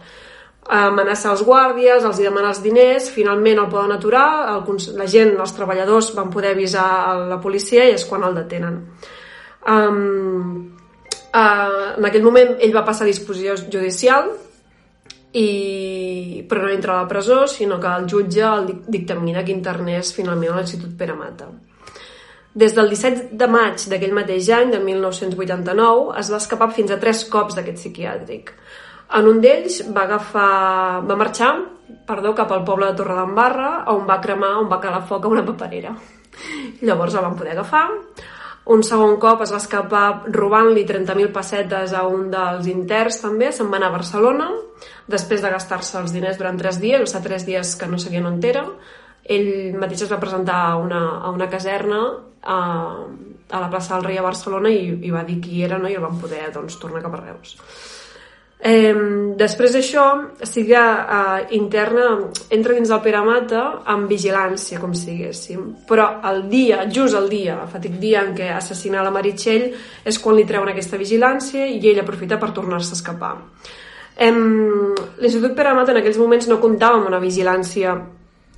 amenaça 0.69 1.31
els 1.31 1.43
guàrdies, 1.43 2.05
els 2.07 2.19
hi 2.19 2.27
demana 2.27 2.53
els 2.53 2.61
diners, 2.63 3.09
finalment 3.11 3.59
el 3.59 3.69
poden 3.71 3.91
aturar, 3.91 4.27
el, 4.53 4.77
la 4.97 5.07
gent, 5.09 5.35
els 5.39 5.55
treballadors 5.57 6.13
van 6.15 6.31
poder 6.31 6.53
avisar 6.53 6.85
a 7.09 7.17
la 7.27 7.39
policia 7.41 7.83
i 7.89 7.97
és 7.97 8.05
quan 8.07 8.23
el 8.23 8.37
detenen. 8.37 8.79
Um, 9.67 10.71
uh, 11.33 11.97
en 11.97 12.07
aquell 12.07 12.23
moment 12.23 12.55
ell 12.59 12.75
va 12.75 12.85
passar 12.87 13.05
a 13.05 13.11
disposició 13.11 13.55
judicial 13.63 14.31
i, 15.33 16.45
però 16.47 16.63
no 16.63 16.71
entra 16.71 16.95
a 16.95 17.03
la 17.03 17.09
presó, 17.09 17.43
sinó 17.47 17.79
que 17.79 17.91
el 17.91 18.07
jutge 18.07 18.43
el 18.45 18.67
dic- 18.67 18.87
dictamina 18.87 19.43
que 19.43 19.55
internés 19.55 20.13
finalment 20.13 20.53
a 20.53 20.57
l'Institut 20.61 20.95
Pere 20.97 21.15
Mata. 21.17 21.49
Des 22.53 22.75
del 22.77 22.91
17 22.91 23.33
de 23.33 23.47
maig 23.49 23.81
d'aquell 23.89 24.13
mateix 24.13 24.49
any, 24.53 24.69
de 24.75 24.79
1989, 24.79 26.19
es 26.21 26.29
va 26.29 26.37
escapar 26.37 26.69
fins 26.71 26.93
a 26.93 26.99
tres 27.01 27.23
cops 27.25 27.57
d'aquest 27.57 27.81
psiquiàtric. 27.81 28.53
En 29.17 29.29
un 29.29 29.41
d'ells 29.43 29.81
va 29.93 30.07
agafar, 30.07 31.03
va 31.05 31.17
marxar, 31.19 31.53
perdó, 32.07 32.33
cap 32.35 32.51
al 32.51 32.63
poble 32.65 32.89
de 32.89 32.97
Torredembarra, 32.97 33.71
on 33.93 34.07
va 34.09 34.21
cremar, 34.21 34.55
on 34.61 34.69
va 34.71 34.81
calar 34.81 35.03
foc 35.07 35.25
a 35.25 35.33
una 35.33 35.45
paperera. 35.45 35.93
Llavors 36.81 37.15
el 37.15 37.27
van 37.27 37.37
poder 37.37 37.53
agafar. 37.53 37.87
Un 38.73 38.81
segon 38.87 39.17
cop 39.19 39.41
es 39.43 39.51
va 39.51 39.59
escapar 39.59 40.05
robant-li 40.31 40.85
30.000 40.87 41.33
pessetes 41.35 41.93
a 41.93 42.05
un 42.07 42.29
dels 42.31 42.69
interns 42.71 43.19
també, 43.19 43.51
se'n 43.51 43.67
va 43.71 43.75
anar 43.79 43.89
a 43.91 43.97
Barcelona, 43.97 44.47
després 45.11 45.43
de 45.43 45.51
gastar-se 45.51 45.97
els 45.99 46.13
diners 46.15 46.39
durant 46.39 46.57
tres 46.59 46.79
dies, 46.79 47.03
o 47.03 47.09
sigui, 47.11 47.23
tres 47.27 47.45
dies 47.45 47.75
que 47.75 47.89
no 47.91 47.99
sabia 47.99 48.23
on 48.23 48.39
era, 48.39 48.63
ell 49.23 49.75
mateix 49.79 50.05
es 50.05 50.11
va 50.11 50.19
presentar 50.19 50.61
a 50.69 50.77
una, 50.79 51.01
a 51.23 51.31
una 51.31 51.49
caserna 51.51 51.99
a, 52.41 52.57
a 53.49 53.59
la 53.59 53.69
plaça 53.69 53.95
del 53.95 54.07
Rei 54.07 54.17
a 54.19 54.25
Barcelona 54.25 54.71
i, 54.71 54.89
i 55.07 55.11
va 55.11 55.23
dir 55.27 55.39
qui 55.43 55.63
era 55.63 55.77
no? 55.77 55.91
i 55.91 55.95
el 55.95 56.03
van 56.03 56.19
poder 56.19 56.49
doncs, 56.55 56.79
tornar 56.79 57.03
cap 57.03 57.15
a 57.15 57.21
Reus. 57.21 57.55
Eh, 58.63 58.95
després 59.35 59.73
d'això, 59.75 60.03
sigui 60.47 60.71
eh, 60.79 61.47
interna, 61.57 62.05
entra 62.47 62.75
dins 62.77 62.87
del 62.93 63.01
Pere 63.03 63.19
Mata 63.27 63.63
amb 63.91 64.07
vigilància, 64.07 64.79
com 64.79 64.93
si 64.95 65.09
diguéssim. 65.11 65.65
Però 65.89 66.05
el 66.29 66.45
dia, 66.47 66.85
just 66.87 67.17
el 67.19 67.27
dia, 67.27 67.57
el 67.59 67.67
fatic 67.67 67.97
dia 67.99 68.21
en 68.23 68.31
què 68.37 68.47
assassina 68.55 69.03
la 69.03 69.11
Meritxell, 69.11 69.67
és 70.07 70.19
quan 70.23 70.39
li 70.39 70.47
treuen 70.47 70.71
aquesta 70.71 70.99
vigilància 71.01 71.67
i 71.67 71.81
ell 71.91 71.99
aprofita 72.05 72.39
per 72.39 72.53
tornar-se 72.55 72.95
a 72.95 72.99
escapar. 73.01 73.35
Em, 74.15 74.39
L'Institut 75.19 75.57
Pere 75.57 75.75
Mata 75.75 75.91
en 75.91 75.99
aquells 75.99 76.21
moments 76.21 76.47
no 76.47 76.61
comptava 76.63 77.01
amb 77.01 77.11
una 77.11 77.19
vigilància 77.19 77.97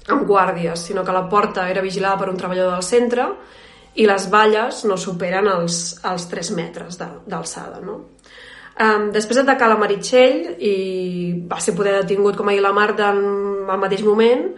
amb 0.06 0.28
guàrdies, 0.30 0.86
sinó 0.86 1.02
que 1.02 1.16
la 1.16 1.26
porta 1.32 1.66
era 1.72 1.82
vigilada 1.82 2.20
per 2.22 2.30
un 2.30 2.38
treballador 2.38 2.78
del 2.78 2.86
centre 2.86 3.26
i 3.96 4.06
les 4.06 4.30
valles 4.30 4.84
no 4.86 5.00
superen 5.02 5.48
els, 5.50 5.96
els 6.06 6.30
3 6.30 6.52
metres 6.60 7.00
d'alçada, 7.00 7.82
no? 7.82 8.04
Um, 8.76 9.06
després 9.16 9.38
d'atacar 9.40 9.70
la 9.72 9.78
Meritxell 9.80 10.58
i 10.60 10.74
va 11.48 11.62
ser 11.64 11.76
poder 11.78 11.94
detingut 12.02 12.36
com 12.36 12.50
ahir 12.52 12.60
la 12.64 12.74
Marta 12.76 13.14
en 13.16 13.70
el 13.72 13.80
mateix 13.80 14.04
moment, 14.04 14.50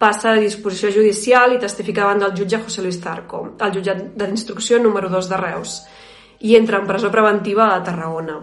passa 0.00 0.32
a 0.32 0.40
disposició 0.40 0.88
judicial 0.94 1.52
i 1.52 1.60
testifica 1.60 2.02
davant 2.02 2.24
del 2.24 2.32
jutge 2.38 2.62
José 2.64 2.82
Luis 2.82 2.96
Zarco, 3.02 3.42
el 3.60 3.74
jutjat 3.76 4.00
d'instrucció 4.18 4.80
número 4.80 5.12
2 5.12 5.28
de 5.30 5.38
Reus, 5.42 5.76
i 6.40 6.56
entra 6.56 6.80
en 6.80 6.88
presó 6.88 7.12
preventiva 7.12 7.68
a 7.74 7.82
Tarragona. 7.84 8.40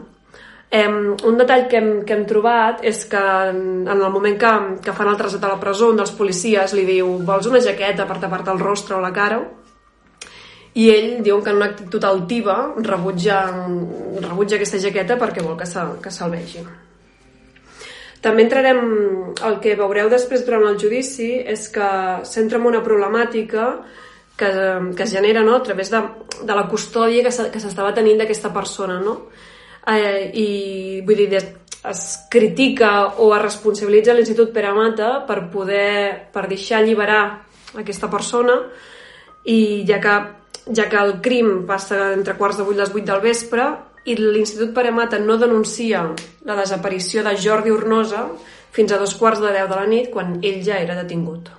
Um, 0.69 1.15
un 1.25 1.39
detall 1.41 1.65
que 1.67 1.79
hem, 1.81 1.89
que 2.05 2.13
hem 2.13 2.27
trobat 2.29 2.83
és 2.85 3.01
que 3.09 3.19
en, 3.49 3.87
en 3.89 3.95
el 3.97 4.11
moment 4.13 4.37
que, 4.37 4.51
que 4.85 4.93
fan 4.93 5.09
el 5.09 5.17
trasllat 5.17 5.47
a 5.47 5.55
la 5.55 5.61
presó, 5.63 5.89
un 5.89 5.97
dels 5.97 6.13
policies 6.13 6.77
li 6.77 6.85
diu 6.85 7.15
vols 7.25 7.49
una 7.49 7.63
jaqueta 7.65 8.05
per 8.05 8.19
tapar-te 8.21 8.53
el 8.53 8.61
rostre 8.61 8.99
o 8.99 9.01
la 9.01 9.09
cara? 9.15 9.41
I 10.79 10.89
ell 10.93 11.09
diu 11.25 11.41
que 11.43 11.51
en 11.51 11.59
una 11.59 11.71
actitud 11.74 12.03
altiva 12.07 12.57
rebutja, 12.77 13.39
rebutja 14.24 14.59
aquesta 14.59 14.79
jaqueta 14.79 15.17
perquè 15.19 15.43
vol 15.43 15.57
que 15.59 15.67
se'l 15.67 15.98
que 16.03 16.13
se 16.13 16.29
vegi. 16.31 16.63
També 18.24 18.45
entrarem... 18.45 18.79
El 19.45 19.59
que 19.63 19.77
veureu 19.79 20.09
després 20.12 20.43
durant 20.45 20.65
el 20.67 20.79
judici 20.79 21.29
és 21.39 21.69
que 21.71 21.89
s'entra 22.27 22.59
en 22.59 22.67
una 22.67 22.81
problemàtica 22.83 23.69
que, 24.39 24.50
que 24.95 25.05
es 25.05 25.13
genera 25.13 25.43
no? 25.43 25.55
a 25.55 25.63
través 25.63 25.91
de, 25.91 26.01
de 26.43 26.55
la 26.55 26.65
custòdia 26.67 27.24
que 27.24 27.31
s'estava 27.31 27.93
tenint 27.95 28.19
d'aquesta 28.19 28.51
persona. 28.55 29.00
No? 29.03 29.15
Eh, 29.88 30.31
I 30.36 30.48
vull 31.07 31.24
dir, 31.24 31.39
es 31.89 32.03
critica 32.31 32.91
o 33.24 33.31
es 33.36 33.41
responsabilitza 33.41 34.15
l'Institut 34.15 34.51
Pere 34.55 34.74
Mata 34.75 35.21
per 35.27 35.45
poder 35.51 36.27
per 36.33 36.48
deixar 36.51 36.81
alliberar 36.81 37.24
aquesta 37.79 38.09
persona 38.12 38.57
i 39.48 39.86
ja 39.88 40.00
que, 40.03 40.15
ja 40.75 40.88
que 40.89 40.97
el 41.01 41.19
crim 41.25 41.65
passa 41.67 42.13
entre 42.13 42.38
quarts 42.38 42.59
de 42.59 42.65
vuit 42.67 42.77
i 42.77 42.81
les 42.83 42.91
vuit 42.93 43.05
del 43.05 43.21
vespre 43.23 43.69
i 44.05 44.15
l'Institut 44.15 44.73
Pere 44.75 44.91
Mata 44.95 45.19
no 45.19 45.38
denuncia 45.38 46.03
la 46.45 46.57
desaparició 46.59 47.23
de 47.25 47.35
Jordi 47.38 47.73
Ornosa 47.73 48.27
fins 48.71 48.91
a 48.91 48.99
dos 49.01 49.15
quarts 49.17 49.41
de 49.41 49.53
deu 49.55 49.69
de 49.69 49.79
la 49.79 49.88
nit 49.89 50.11
quan 50.13 50.38
ell 50.43 50.61
ja 50.65 50.77
era 50.81 50.97
detingut. 51.01 51.49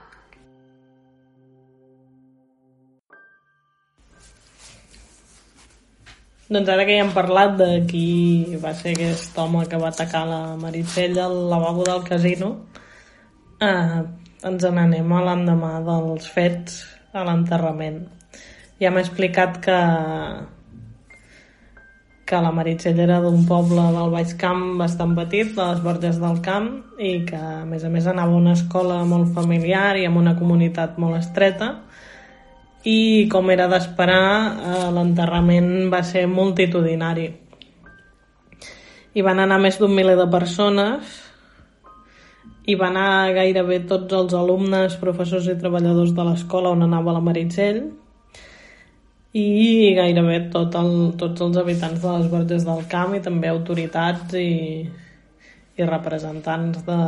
Doncs 6.50 6.66
ara 6.66 6.82
que 6.82 6.96
ja 6.96 7.02
hem 7.04 7.12
parlat 7.14 7.52
de 7.60 7.68
qui 7.86 8.56
va 8.58 8.72
ser 8.74 8.96
aquest 8.96 9.36
home 9.38 9.68
que 9.70 9.78
va 9.78 9.92
atacar 9.92 10.24
la 10.26 10.40
Meritxell 10.58 11.18
al 11.22 11.36
lavabo 11.50 11.84
del 11.86 12.02
casino, 12.08 12.48
eh, 13.62 14.00
ens 14.50 14.64
n'anem 14.64 15.12
a 15.14 15.20
l'endemà 15.28 15.76
dels 15.86 16.26
fets 16.34 16.80
a 17.14 17.22
l'enterrament. 17.28 18.19
Ja 18.80 18.88
m'he 18.88 19.02
explicat 19.04 19.60
que 19.60 19.78
que 22.30 22.38
la 22.38 22.52
Meritxell 22.54 23.00
era 23.02 23.18
d'un 23.18 23.42
poble 23.48 23.82
del 23.90 24.12
Baix 24.12 24.36
Camp 24.38 24.76
bastant 24.78 25.16
petit, 25.16 25.48
de 25.56 25.64
les 25.66 25.80
Borges 25.82 26.20
del 26.22 26.38
Camp, 26.44 26.68
i 27.02 27.24
que, 27.26 27.36
a 27.36 27.64
més 27.66 27.82
a 27.82 27.90
més, 27.90 28.06
anava 28.06 28.36
a 28.36 28.38
una 28.38 28.54
escola 28.54 29.00
molt 29.04 29.32
familiar 29.34 29.96
i 29.98 30.06
amb 30.06 30.20
una 30.20 30.36
comunitat 30.38 30.94
molt 31.02 31.18
estreta, 31.18 31.72
i 32.86 33.26
com 33.32 33.50
era 33.50 33.66
d'esperar 33.68 34.26
eh, 34.30 34.84
l'enterrament 34.94 35.90
va 35.92 36.04
ser 36.06 36.28
multitudinari. 36.30 37.26
I 39.18 39.26
van 39.26 39.42
anar 39.42 39.58
més 39.58 39.80
d'un 39.80 39.90
miler 39.92 40.14
de 40.16 40.28
persones 40.30 41.18
i 42.70 42.76
van 42.78 42.94
anar 42.94 43.34
gairebé 43.34 43.80
tots 43.90 44.14
els 44.14 44.36
alumnes, 44.38 44.94
professors 45.02 45.50
i 45.50 45.58
treballadors 45.58 46.14
de 46.14 46.28
l'escola 46.30 46.70
on 46.70 46.86
anava 46.86 47.16
la 47.18 47.24
Meritxell 47.26 47.82
i 49.32 49.92
gairebé 49.94 50.38
tot 50.50 50.74
el, 50.74 51.12
tots 51.18 51.44
els 51.44 51.58
habitants 51.60 52.00
de 52.02 52.16
les 52.16 52.30
Borges 52.32 52.64
del 52.66 52.82
Camp 52.90 53.14
i 53.14 53.22
també 53.22 53.50
autoritats 53.50 54.34
i, 54.34 54.82
i 55.78 55.86
representants 55.86 56.82
de 56.86 56.98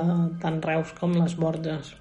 tant 0.42 0.62
Reus 0.62 0.94
com 1.00 1.16
les 1.18 1.34
Borges. 1.34 1.96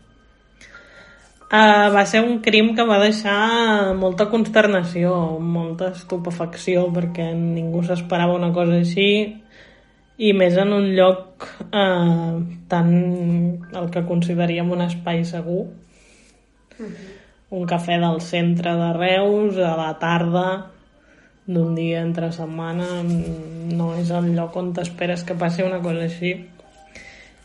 Uh, 1.51 1.90
va 1.92 2.06
ser 2.08 2.22
un 2.24 2.38
crim 2.40 2.70
que 2.78 2.86
va 2.88 3.01
deixar 3.01 3.92
molta 4.00 4.30
consternació, 4.32 5.12
molta 5.44 5.90
estupefacció, 5.92 6.86
perquè 6.96 7.25
ningú 7.36 7.82
s'esperava 7.84 8.38
una 8.38 8.54
cosa 8.56 8.78
així, 8.80 9.10
i 10.22 10.32
més 10.38 10.56
en 10.62 10.72
un 10.78 10.88
lloc 10.96 11.44
uh, 11.74 12.40
tan 12.72 12.94
el 13.74 13.92
que 13.92 14.06
consideraríem 14.08 14.72
un 14.72 14.86
espai 14.86 15.25
segur. 15.28 15.66
Un 17.51 17.65
cafè 17.67 17.98
del 18.00 18.22
centre 18.24 18.72
de 18.79 18.93
Reus, 18.96 19.58
a 19.60 19.74
la 19.75 19.89
tarda, 20.00 20.46
d'un 21.51 21.74
dia 21.75 22.00
entre 22.00 22.29
setmana, 22.31 23.01
no 23.75 23.89
és 24.00 24.12
el 24.15 24.29
lloc 24.38 24.55
on 24.55 24.70
t'esperes 24.77 25.25
que 25.27 25.36
passi 25.36 25.65
una 25.67 25.81
cosa 25.84 26.05
així. 26.05 26.31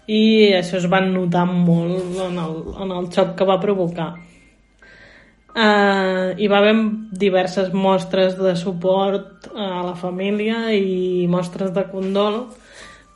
I 0.06 0.22
això 0.60 0.78
es 0.78 0.86
va 0.92 1.02
notar 1.02 1.42
molt 1.50 2.22
en 2.28 2.38
el, 2.38 2.56
en 2.86 2.94
el 3.00 3.10
xoc 3.10 3.34
que 3.34 3.50
va 3.50 3.58
provocar. 3.58 4.12
Uh, 5.56 6.36
hi 6.38 6.46
va 6.52 6.60
haver 6.60 6.76
diverses 7.26 7.74
mostres 7.74 8.38
de 8.38 8.54
suport 8.60 9.48
a 9.56 9.82
la 9.88 9.94
família 9.98 10.68
i 10.70 11.26
mostres 11.32 11.74
de 11.74 11.88
condol. 11.90 12.44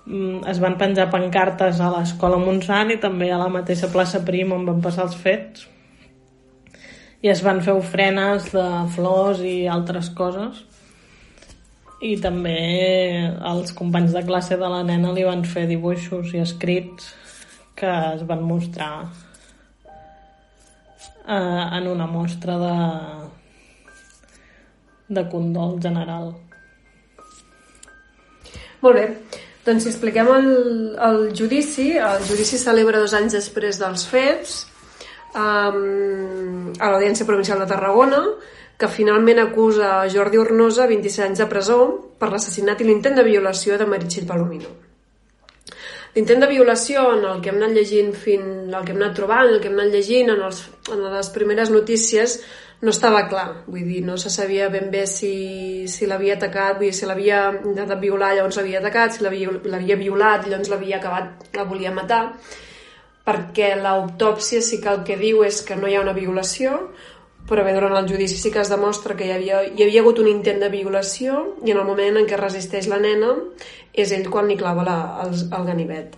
Mm, 0.06 0.40
es 0.50 0.58
van 0.58 0.80
penjar 0.80 1.12
pancartes 1.12 1.78
a 1.78 1.94
l'escola 1.94 2.40
Montsant 2.40 2.90
i 2.90 2.98
també 2.98 3.30
a 3.30 3.38
la 3.38 3.52
mateixa 3.52 3.92
plaça 3.92 4.24
Prim 4.26 4.56
on 4.56 4.66
van 4.66 4.80
passar 4.82 5.06
els 5.06 5.20
fets 5.20 5.68
i 7.20 7.28
es 7.28 7.42
van 7.44 7.60
fer 7.64 7.74
ofrenes 7.76 8.50
de 8.54 8.66
flors 8.94 9.40
i 9.44 9.68
altres 9.68 10.10
coses 10.16 10.62
i 12.00 12.14
també 12.20 12.58
els 13.50 13.74
companys 13.76 14.14
de 14.16 14.22
classe 14.24 14.56
de 14.56 14.70
la 14.72 14.82
nena 14.88 15.12
li 15.12 15.26
van 15.26 15.44
fer 15.44 15.66
dibuixos 15.68 16.32
i 16.32 16.40
escrits 16.40 17.10
que 17.76 17.90
es 18.14 18.22
van 18.28 18.40
mostrar 18.44 18.94
eh, 21.26 21.64
en 21.76 21.90
una 21.92 22.08
mostra 22.08 22.56
de 22.60 22.78
de 25.10 25.26
condol 25.28 25.78
general. 25.82 26.30
Molt 28.80 28.96
bé. 28.96 29.06
Doncs 29.66 29.84
si 29.84 29.90
expliquem 29.90 30.28
el, 30.32 30.46
el 30.96 31.24
judici, 31.36 31.90
el 31.98 32.22
judici 32.24 32.56
celebra 32.62 33.02
dos 33.02 33.12
anys 33.18 33.34
després 33.36 33.80
dels 33.82 34.06
fets 34.08 34.60
um, 35.34 36.72
a 36.78 36.90
l'Audiència 36.90 37.26
Provincial 37.28 37.60
de 37.62 37.68
Tarragona, 37.70 38.20
que 38.80 38.88
finalment 38.88 39.42
acusa 39.42 40.06
Jordi 40.08 40.40
Ornosa 40.40 40.86
26 40.88 41.26
anys 41.26 41.42
de 41.42 41.48
presó 41.50 41.80
per 42.18 42.30
l'assassinat 42.32 42.80
i 42.80 42.86
l'intent 42.88 43.18
de 43.18 43.26
violació 43.26 43.76
de 43.76 43.88
Meritxell 43.88 44.28
Palomino. 44.28 44.72
L'intent 46.14 46.40
de 46.42 46.48
violació, 46.50 47.04
en 47.14 47.26
el 47.28 47.42
que 47.42 47.52
hem 47.52 47.60
anat 47.60 47.76
llegint 47.76 48.10
fin, 48.18 48.42
el 48.72 48.86
que 48.86 48.94
hem 48.94 48.98
anat 48.98 49.14
trobant, 49.18 49.52
el 49.52 49.60
que 49.62 49.68
hem 49.70 49.76
anat 49.78 49.92
llegint 49.94 50.32
en, 50.32 50.40
els, 50.48 50.64
en 50.90 51.04
les 51.12 51.28
primeres 51.36 51.70
notícies, 51.70 52.40
no 52.80 52.94
estava 52.94 53.26
clar, 53.28 53.44
vull 53.68 53.84
dir, 53.84 54.00
no 54.06 54.16
se 54.18 54.32
sabia 54.32 54.70
ben 54.72 54.88
bé 54.90 55.04
si, 55.06 55.86
si 55.92 56.08
l'havia 56.08 56.38
atacat, 56.38 56.80
vull 56.80 56.88
dir, 56.88 56.96
si 56.96 57.06
l'havia 57.06 57.44
intentat 57.52 58.00
violar, 58.00 58.32
llavors 58.34 58.58
l'havia 58.58 58.80
atacat, 58.80 59.14
si 59.14 59.22
l'havia 59.22 60.00
violat, 60.00 60.48
llavors 60.48 60.72
l'havia 60.72 60.98
acabat, 60.98 61.46
la 61.54 61.68
volia 61.68 61.92
matar, 61.94 62.24
perquè 63.30 63.76
l'autòpsia 63.78 64.60
sí 64.62 64.80
que 64.82 64.90
el 64.90 65.04
que 65.06 65.16
diu 65.20 65.44
és 65.46 65.62
que 65.62 65.78
no 65.78 65.86
hi 65.86 65.94
ha 65.94 66.02
una 66.02 66.16
violació, 66.16 66.76
però 67.46 67.64
bé, 67.66 67.72
durant 67.74 67.94
el 67.98 68.08
judici 68.10 68.36
sí 68.38 68.50
que 68.50 68.60
es 68.62 68.70
demostra 68.70 69.16
que 69.18 69.26
hi 69.26 69.32
havia, 69.34 69.62
hi 69.66 69.84
havia 69.86 70.02
hagut 70.02 70.20
un 70.22 70.28
intent 70.30 70.60
de 70.62 70.70
violació 70.70 71.40
i 71.66 71.72
en 71.72 71.80
el 71.80 71.86
moment 71.86 72.20
en 72.20 72.28
què 72.28 72.38
resisteix 72.38 72.90
la 72.90 73.00
nena 73.02 73.32
és 73.94 74.12
ell 74.14 74.28
quan 74.30 74.50
li 74.50 74.58
clava 74.58 74.86
la, 74.86 74.98
el, 75.24 75.34
el 75.46 75.66
ganivet. 75.66 76.14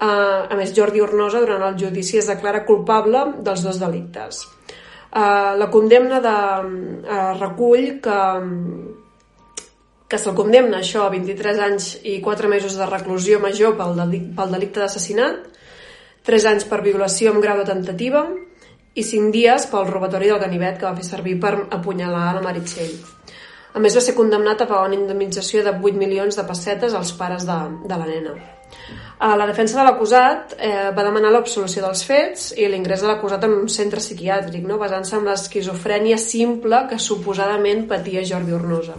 Uh, 0.00 0.48
a 0.48 0.56
més, 0.56 0.72
Jordi 0.72 1.02
Ornosa 1.04 1.42
durant 1.42 1.66
el 1.66 1.76
judici 1.80 2.16
es 2.16 2.30
declara 2.30 2.64
culpable 2.64 3.26
dels 3.44 3.66
dos 3.66 3.80
delictes. 3.82 4.46
Uh, 5.10 5.58
la 5.60 5.68
condemna 5.68 6.22
de, 6.24 6.36
uh, 7.04 7.18
recull 7.36 7.98
que, 8.00 8.20
que 10.08 10.20
se'l 10.22 10.38
condemna 10.38 10.80
això 10.80 11.04
a 11.04 11.12
23 11.12 11.60
anys 11.66 11.90
i 12.08 12.16
4 12.24 12.48
mesos 12.48 12.78
de 12.80 12.88
reclusió 12.88 13.42
major 13.44 13.76
pel, 13.76 13.92
delicte, 14.00 14.32
pel 14.38 14.56
delicte 14.56 14.80
d'assassinat, 14.80 15.59
3 16.26 16.46
anys 16.52 16.68
per 16.68 16.82
violació 16.84 17.32
amb 17.32 17.42
grau 17.44 17.60
de 17.60 17.68
tentativa 17.68 18.26
i 18.94 19.04
5 19.06 19.32
dies 19.32 19.66
pel 19.70 19.88
robatori 19.88 20.28
del 20.28 20.42
ganivet 20.42 20.78
que 20.78 20.88
va 20.88 20.96
fer 20.98 21.06
servir 21.06 21.38
per 21.40 21.54
apunyalar 21.70 22.34
la 22.36 22.44
Meritxell. 22.44 22.94
A 23.70 23.78
més, 23.78 23.94
va 23.94 24.02
ser 24.02 24.16
condemnat 24.16 24.62
a 24.62 24.66
pagar 24.66 24.88
una 24.88 24.98
indemnització 24.98 25.62
de 25.62 25.76
8 25.76 25.98
milions 25.98 26.36
de 26.36 26.46
pessetes 26.48 26.96
als 26.98 27.12
pares 27.14 27.46
de, 27.46 27.58
de 27.86 27.98
la 28.00 28.08
nena. 28.08 28.34
Eh, 29.20 29.36
la 29.36 29.46
defensa 29.46 29.78
de 29.78 29.84
l'acusat 29.86 30.56
eh, 30.58 30.90
va 30.96 31.04
demanar 31.06 31.30
l'absolució 31.34 31.84
dels 31.84 32.02
fets 32.08 32.50
i 32.56 32.66
l'ingrés 32.72 33.04
de 33.04 33.10
l'acusat 33.10 33.46
en 33.46 33.54
un 33.60 33.68
centre 33.68 34.02
psiquiàtric, 34.02 34.64
no? 34.66 34.78
basant-se 34.80 35.18
en 35.18 35.28
l'esquizofrènia 35.28 36.18
simple 36.18 36.86
que 36.90 36.98
suposadament 36.98 37.86
patia 37.90 38.24
Jordi 38.26 38.56
Ornosa. 38.56 38.96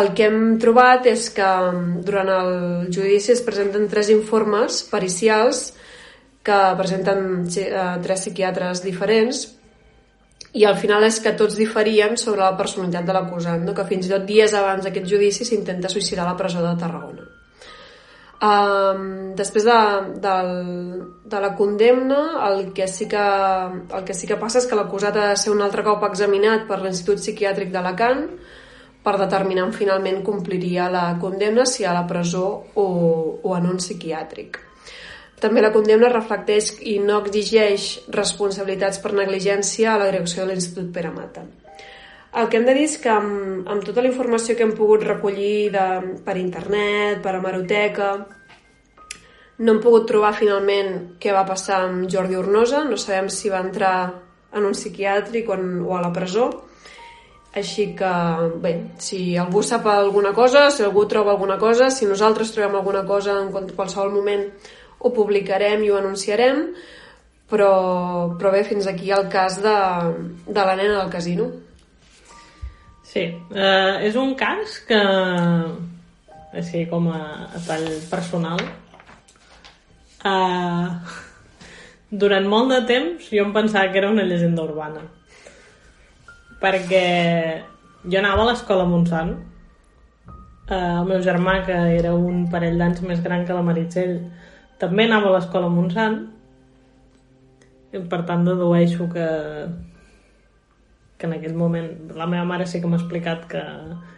El 0.00 0.12
que 0.14 0.26
hem 0.30 0.56
trobat 0.62 1.06
és 1.10 1.28
que 1.34 1.46
mm, 1.46 2.02
durant 2.06 2.30
el 2.32 2.50
judici 2.94 3.34
es 3.34 3.44
presenten 3.46 3.88
tres 3.92 4.10
informes 4.14 4.84
pericials 4.90 5.70
que 6.42 6.58
presenten 6.78 7.24
eh, 7.46 7.96
tres 8.02 8.22
psiquiatres 8.24 8.84
diferents 8.84 9.46
i 10.52 10.64
al 10.66 10.78
final 10.80 11.04
és 11.06 11.20
que 11.22 11.36
tots 11.38 11.58
diferien 11.58 12.16
sobre 12.18 12.42
la 12.42 12.56
personalitat 12.58 13.04
de 13.06 13.14
l'acusat, 13.14 13.60
no? 13.62 13.74
que 13.74 13.86
fins 13.86 14.08
i 14.08 14.14
tot 14.14 14.24
dies 14.26 14.54
abans 14.56 14.86
d'aquest 14.86 15.06
judici 15.06 15.46
s'intenta 15.46 15.90
suïcidar 15.92 16.24
a 16.24 16.32
la 16.32 16.38
presó 16.38 16.64
de 16.64 16.72
Tarragona. 16.80 17.28
Um, 18.40 19.34
després 19.36 19.66
de, 19.68 19.78
de, 20.24 20.34
de 21.28 21.40
la 21.44 21.50
condemna, 21.58 22.20
el 22.48 22.70
que, 22.72 22.86
sí 22.88 23.06
que, 23.06 23.20
el 23.20 24.06
que 24.08 24.16
sí 24.16 24.26
que 24.26 24.38
passa 24.40 24.62
és 24.62 24.66
que 24.66 24.78
l'acusat 24.78 25.18
ha 25.20 25.26
de 25.34 25.36
ser 25.36 25.52
un 25.52 25.60
altre 25.60 25.84
cop 25.84 26.06
examinat 26.08 26.64
per 26.70 26.80
l'Institut 26.80 27.20
Psiquiàtric 27.20 27.68
d'Alacant 27.74 28.24
per 29.04 29.14
determinar 29.20 29.68
on 29.68 29.76
finalment 29.76 30.24
compliria 30.24 30.88
la 30.92 31.04
condemna, 31.20 31.68
si 31.68 31.84
a 31.84 31.92
la 31.92 32.06
presó 32.08 32.46
o, 32.74 32.88
o 33.44 33.54
en 33.58 33.70
un 33.74 33.78
psiquiàtric. 33.80 34.69
També 35.40 35.62
la 35.64 35.72
condemna 35.72 36.10
reflecteix 36.12 36.74
i 36.84 36.98
no 37.00 37.22
exigeix 37.24 37.86
responsabilitats 38.12 39.00
per 39.00 39.14
negligència 39.16 39.94
a 39.94 39.98
la 40.00 40.10
direcció 40.10 40.44
de 40.44 40.52
l'Institut 40.52 40.90
Pere 40.92 41.12
Mata. 41.14 41.46
El 42.40 42.46
que 42.50 42.60
hem 42.60 42.66
de 42.68 42.74
dir 42.76 42.84
és 42.86 42.98
que 43.02 43.10
amb, 43.10 43.66
amb 43.66 43.82
tota 43.86 44.04
la 44.04 44.10
informació 44.12 44.54
que 44.54 44.62
hem 44.62 44.76
pogut 44.78 45.02
recollir 45.02 45.70
de, 45.74 45.86
per 46.26 46.36
internet, 46.38 47.18
per 47.24 47.34
hemeroteca, 47.38 48.10
no 49.60 49.74
hem 49.74 49.80
pogut 49.82 50.06
trobar 50.08 50.36
finalment 50.38 50.92
què 51.20 51.34
va 51.36 51.46
passar 51.48 51.82
amb 51.88 52.06
Jordi 52.12 52.38
Ornosa, 52.38 52.84
no 52.86 52.96
sabem 53.00 53.28
si 53.32 53.50
va 53.52 53.64
entrar 53.64 53.94
en 54.56 54.66
un 54.66 54.76
psiquiàtric 54.76 55.50
o, 55.50 55.56
en, 55.58 55.80
o 55.84 55.96
a 55.96 56.02
la 56.04 56.12
presó, 56.14 56.48
així 57.56 57.90
que, 57.98 58.10
bé, 58.62 58.72
si 59.02 59.36
algú 59.36 59.62
sap 59.66 59.88
alguna 59.90 60.30
cosa, 60.32 60.68
si 60.70 60.84
algú 60.86 61.04
troba 61.10 61.34
alguna 61.34 61.58
cosa, 61.58 61.90
si 61.90 62.06
nosaltres 62.06 62.54
trobem 62.54 62.78
alguna 62.78 63.02
cosa 63.06 63.40
en 63.42 63.50
qualsevol 63.74 64.14
moment 64.14 64.46
ho 65.00 65.12
publicarem 65.16 65.82
i 65.84 65.90
ho 65.90 65.98
anunciarem, 65.98 66.66
però, 67.50 67.72
però 68.38 68.52
bé, 68.54 68.62
fins 68.68 68.86
aquí 68.86 69.10
el 69.10 69.26
cas 69.32 69.58
de, 69.64 69.76
de 70.46 70.60
la 70.60 70.76
nena 70.76 71.00
del 71.00 71.10
casino. 71.12 71.48
Sí, 73.10 73.24
uh, 73.50 73.96
és 74.06 74.14
un 74.14 74.36
cas 74.38 74.76
que, 74.86 75.00
així 76.60 76.84
com 76.90 77.08
a, 77.10 77.22
a 77.50 77.62
tall 77.66 77.88
personal, 78.10 78.60
uh, 80.30 81.16
durant 82.22 82.46
molt 82.52 82.70
de 82.70 82.80
temps 82.86 83.32
jo 83.32 83.42
em 83.42 83.54
pensava 83.56 83.90
que 83.90 83.98
era 83.98 84.12
una 84.14 84.28
llegenda 84.28 84.62
urbana. 84.62 85.02
Perquè 86.60 87.06
jo 88.04 88.20
anava 88.20 88.44
a 88.44 88.50
l'escola 88.52 88.86
Montsant, 88.86 89.32
uh, 90.68 90.76
el 90.76 91.10
meu 91.10 91.24
germà, 91.24 91.64
que 91.66 91.80
era 91.96 92.14
un 92.14 92.44
parell 92.52 92.78
d'anys 92.78 93.02
més 93.08 93.24
gran 93.26 93.42
que 93.48 93.56
la 93.58 93.66
Meritxell, 93.66 94.20
també 94.80 95.06
anava 95.06 95.30
a 95.30 95.36
l'escola 95.36 95.70
Montsant, 95.72 96.22
i 97.90 98.02
per 98.10 98.22
tant 98.26 98.44
dedueixo 98.46 99.08
que 99.12 99.28
que 101.20 101.28
en 101.28 101.34
aquell 101.36 101.52
moment 101.54 101.90
la 102.16 102.24
meva 102.24 102.46
mare 102.48 102.64
sí 102.66 102.80
que 102.80 102.88
m'ha 102.88 102.96
explicat 102.96 103.44
que, 103.50 103.60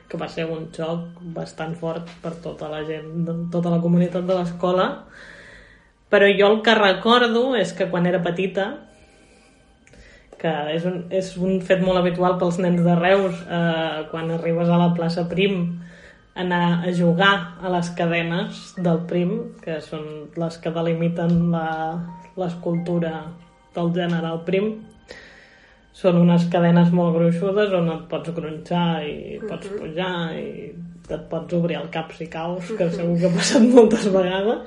que 0.09 0.18
va 0.20 0.29
ser 0.31 0.46
un 0.46 0.68
xoc 0.77 1.18
bastant 1.35 1.75
fort 1.75 2.07
per 2.22 2.37
tota 2.44 2.68
la 2.70 2.85
gent, 2.87 3.27
tota 3.51 3.72
la 3.75 3.81
comunitat 3.83 4.22
de 4.29 4.37
l'escola. 4.38 4.87
Però 6.12 6.29
jo 6.38 6.53
el 6.53 6.61
que 6.62 6.77
recordo 6.79 7.57
és 7.59 7.75
que 7.75 7.88
quan 7.90 8.07
era 8.07 8.22
petita 8.22 8.68
que 10.42 10.53
és 10.75 10.87
un, 10.87 11.05
és 11.14 11.35
un 11.38 11.61
fet 11.62 11.83
molt 11.83 11.98
habitual 12.01 12.38
pels 12.38 12.59
nens 12.62 12.83
de 12.87 12.94
Reus 12.98 13.42
eh, 13.46 14.07
quan 14.11 14.31
arribes 14.35 14.70
a 14.70 14.79
la 14.79 14.90
plaça 14.94 15.29
Prim 15.31 15.82
anar 16.35 16.83
a 16.88 16.92
jugar 16.97 17.59
a 17.61 17.68
les 17.68 17.90
cadenes 17.97 18.75
del 18.79 19.03
Prim 19.09 19.33
que 19.64 19.81
són 19.85 20.33
les 20.40 20.57
que 20.59 20.73
delimiten 20.73 21.53
l'escultura 22.40 23.27
del 23.75 23.92
general 23.97 24.40
Prim 24.47 24.73
són 25.92 26.23
unes 26.23 26.47
cadenes 26.53 26.88
molt 26.97 27.14
gruixudes 27.18 27.75
on 27.77 27.90
et 27.92 28.07
pots 28.09 28.33
gronxar 28.33 29.05
i 29.05 29.38
pots 29.45 29.68
uh 29.68 29.73
-huh. 29.73 29.79
pujar 29.81 30.14
i 30.38 30.73
et 31.11 31.29
pots 31.29 31.53
obrir 31.55 31.77
el 31.77 31.90
cap 31.90 32.12
si 32.12 32.27
caus, 32.27 32.71
que 32.79 32.90
segur 32.90 33.18
que 33.18 33.27
ha 33.27 33.37
passat 33.37 33.62
moltes 33.62 34.07
vegades. 34.12 34.59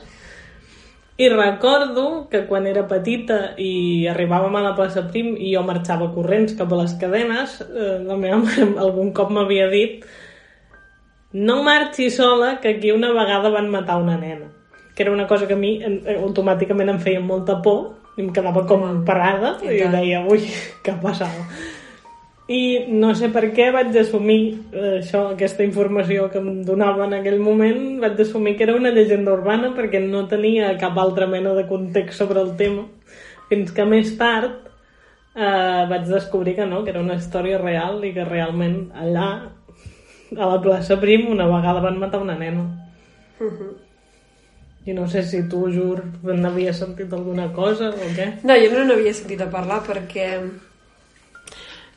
I 1.18 1.30
recordo 1.30 2.28
que 2.30 2.46
quan 2.46 2.68
era 2.68 2.88
petita 2.88 3.56
i 3.58 4.06
arribàvem 4.12 4.56
a 4.56 4.62
la 4.62 4.76
plaça 4.76 5.08
Prim 5.08 5.36
i 5.40 5.54
jo 5.56 5.64
marxava 5.64 6.14
corrents 6.14 6.54
cap 6.54 6.72
a 6.72 6.76
les 6.76 6.94
cadenes, 7.00 7.62
eh, 7.62 8.04
la 8.04 8.18
meva 8.18 8.38
mare 8.38 8.68
algun 8.78 9.14
cop 9.14 9.32
m'havia 9.32 9.70
dit 9.70 10.04
no 11.36 11.62
marxi 11.64 12.10
sola, 12.10 12.62
que 12.62 12.78
aquí 12.78 12.92
una 12.96 13.12
vegada 13.12 13.52
van 13.52 13.70
matar 13.70 14.00
una 14.00 14.16
nena. 14.18 14.48
Que 14.96 15.04
era 15.04 15.12
una 15.12 15.28
cosa 15.28 15.48
que 15.48 15.54
a 15.54 15.60
mi 15.60 15.82
eh, 15.84 16.16
automàticament 16.16 16.94
em 16.94 17.00
feia 17.04 17.20
molta 17.20 17.58
por, 17.62 17.98
i 18.16 18.24
em 18.24 18.30
quedava 18.32 18.64
com 18.68 18.86
parada 19.08 19.58
i, 19.64 19.74
i 19.76 19.90
deia, 19.92 20.22
ui, 20.32 20.46
què 20.86 20.96
passava? 21.02 21.48
I 22.48 22.86
no 22.94 23.10
sé 23.18 23.32
per 23.34 23.48
què 23.58 23.72
vaig 23.74 23.96
assumir 23.98 24.40
eh, 24.72 25.00
això, 25.00 25.26
aquesta 25.34 25.66
informació 25.66 26.30
que 26.32 26.40
em 26.40 26.62
donava 26.64 27.08
en 27.10 27.18
aquell 27.18 27.42
moment, 27.42 27.98
vaig 28.04 28.22
assumir 28.22 28.54
que 28.56 28.68
era 28.68 28.78
una 28.78 28.94
llegenda 28.94 29.34
urbana 29.34 29.74
perquè 29.76 30.00
no 30.04 30.28
tenia 30.32 30.70
cap 30.80 30.98
altra 31.02 31.28
mena 31.28 31.56
de 31.58 31.66
context 31.68 32.22
sobre 32.22 32.46
el 32.46 32.54
tema, 32.56 32.86
fins 33.50 33.74
que 33.76 33.88
més 33.90 34.14
tard 34.20 34.70
eh, 35.36 35.84
vaig 35.90 36.06
descobrir 36.08 36.56
que 36.56 36.70
no, 36.70 36.84
que 36.86 36.94
era 36.94 37.04
una 37.04 37.18
història 37.20 37.58
real 37.60 38.04
i 38.06 38.14
que 38.14 38.30
realment 38.30 38.94
allà, 38.94 39.30
a 40.42 40.46
la 40.46 40.62
plaça 40.62 41.00
Prim, 41.00 41.28
una 41.32 41.48
vegada 41.48 41.82
van 41.82 42.00
matar 42.00 42.22
una 42.22 42.38
nena. 42.38 42.64
Uh 43.40 43.52
-huh. 43.52 43.74
I 44.86 44.94
no 44.94 45.08
sé 45.08 45.24
si 45.24 45.48
tu, 45.50 45.66
Jur, 45.74 46.04
n'havies 46.24 46.78
sentit 46.78 47.12
alguna 47.14 47.52
cosa 47.54 47.90
o 47.90 48.10
què? 48.18 48.44
No, 48.44 48.54
jo 48.54 48.70
no 48.72 48.84
n'havia 48.86 49.14
sentit 49.14 49.42
a 49.42 49.50
parlar 49.50 49.82
perquè 49.82 50.28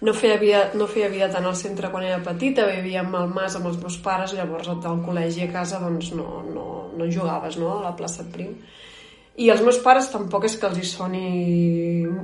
no 0.00 0.14
feia, 0.14 0.38
vida, 0.38 0.70
no 0.74 0.86
feia 0.86 1.08
vida 1.08 1.28
tant 1.28 1.44
al 1.44 1.56
centre 1.56 1.90
quan 1.90 2.04
era 2.04 2.22
petita, 2.22 2.66
vivíem 2.66 3.14
al 3.14 3.28
mas 3.28 3.56
amb 3.56 3.66
els 3.66 3.78
meus 3.82 3.98
pares, 3.98 4.32
llavors 4.32 4.68
al 4.68 5.02
col·legi 5.04 5.44
a 5.44 5.52
casa 5.52 5.80
doncs 5.82 6.12
no, 6.14 6.42
no, 6.54 6.66
no 6.96 7.10
jugaves 7.10 7.58
no? 7.58 7.78
a 7.78 7.82
la 7.82 7.96
plaça 7.96 8.24
Prim. 8.32 8.54
I 9.38 9.48
els 9.54 9.62
meus 9.62 9.78
pares 9.84 10.10
tampoc 10.10 10.48
és 10.48 10.56
que 10.58 10.66
els 10.66 10.78
hi 10.80 10.86
soni... 10.86 11.28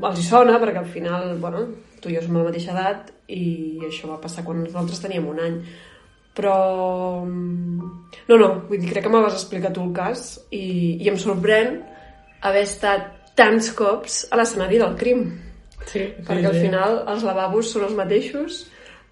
Els 0.01 0.21
hi 0.21 0.27
sona, 0.27 0.59
perquè 0.63 0.81
al 0.81 0.91
final, 0.91 1.35
bueno, 1.43 1.65
tu 2.03 2.11
i 2.11 2.17
jo 2.17 2.25
som 2.25 2.37
a 2.37 2.43
la 2.43 2.51
mateixa 2.51 2.75
edat 2.75 3.13
i 3.31 3.45
això 3.87 4.11
va 4.11 4.21
passar 4.23 4.45
quan 4.47 4.65
nosaltres 4.65 5.03
teníem 5.05 5.29
un 5.31 5.41
any. 5.45 5.57
Però 6.35 6.57
no, 7.23 8.35
no, 8.35 8.49
vull 8.67 8.81
dir, 8.81 8.91
crec 8.91 9.07
que 9.07 9.15
m'haves 9.15 9.39
explicat 9.39 9.77
tu 9.77 9.87
el 9.87 9.95
cas 9.95 10.27
i, 10.51 10.99
i 10.99 11.11
em 11.11 11.19
sorprèn 11.21 11.77
haver 12.45 12.67
estat 12.67 13.33
tants 13.39 13.71
cops 13.79 14.25
a 14.31 14.39
l'escenari 14.41 14.83
del 14.83 14.99
crim. 14.99 15.27
Sí, 15.85 16.01
sí, 16.01 16.07
perquè 16.27 16.51
al 16.51 16.59
final 16.59 17.03
els 17.13 17.27
lavabos 17.27 17.71
són 17.71 17.87
els 17.87 17.99
mateixos 17.99 18.65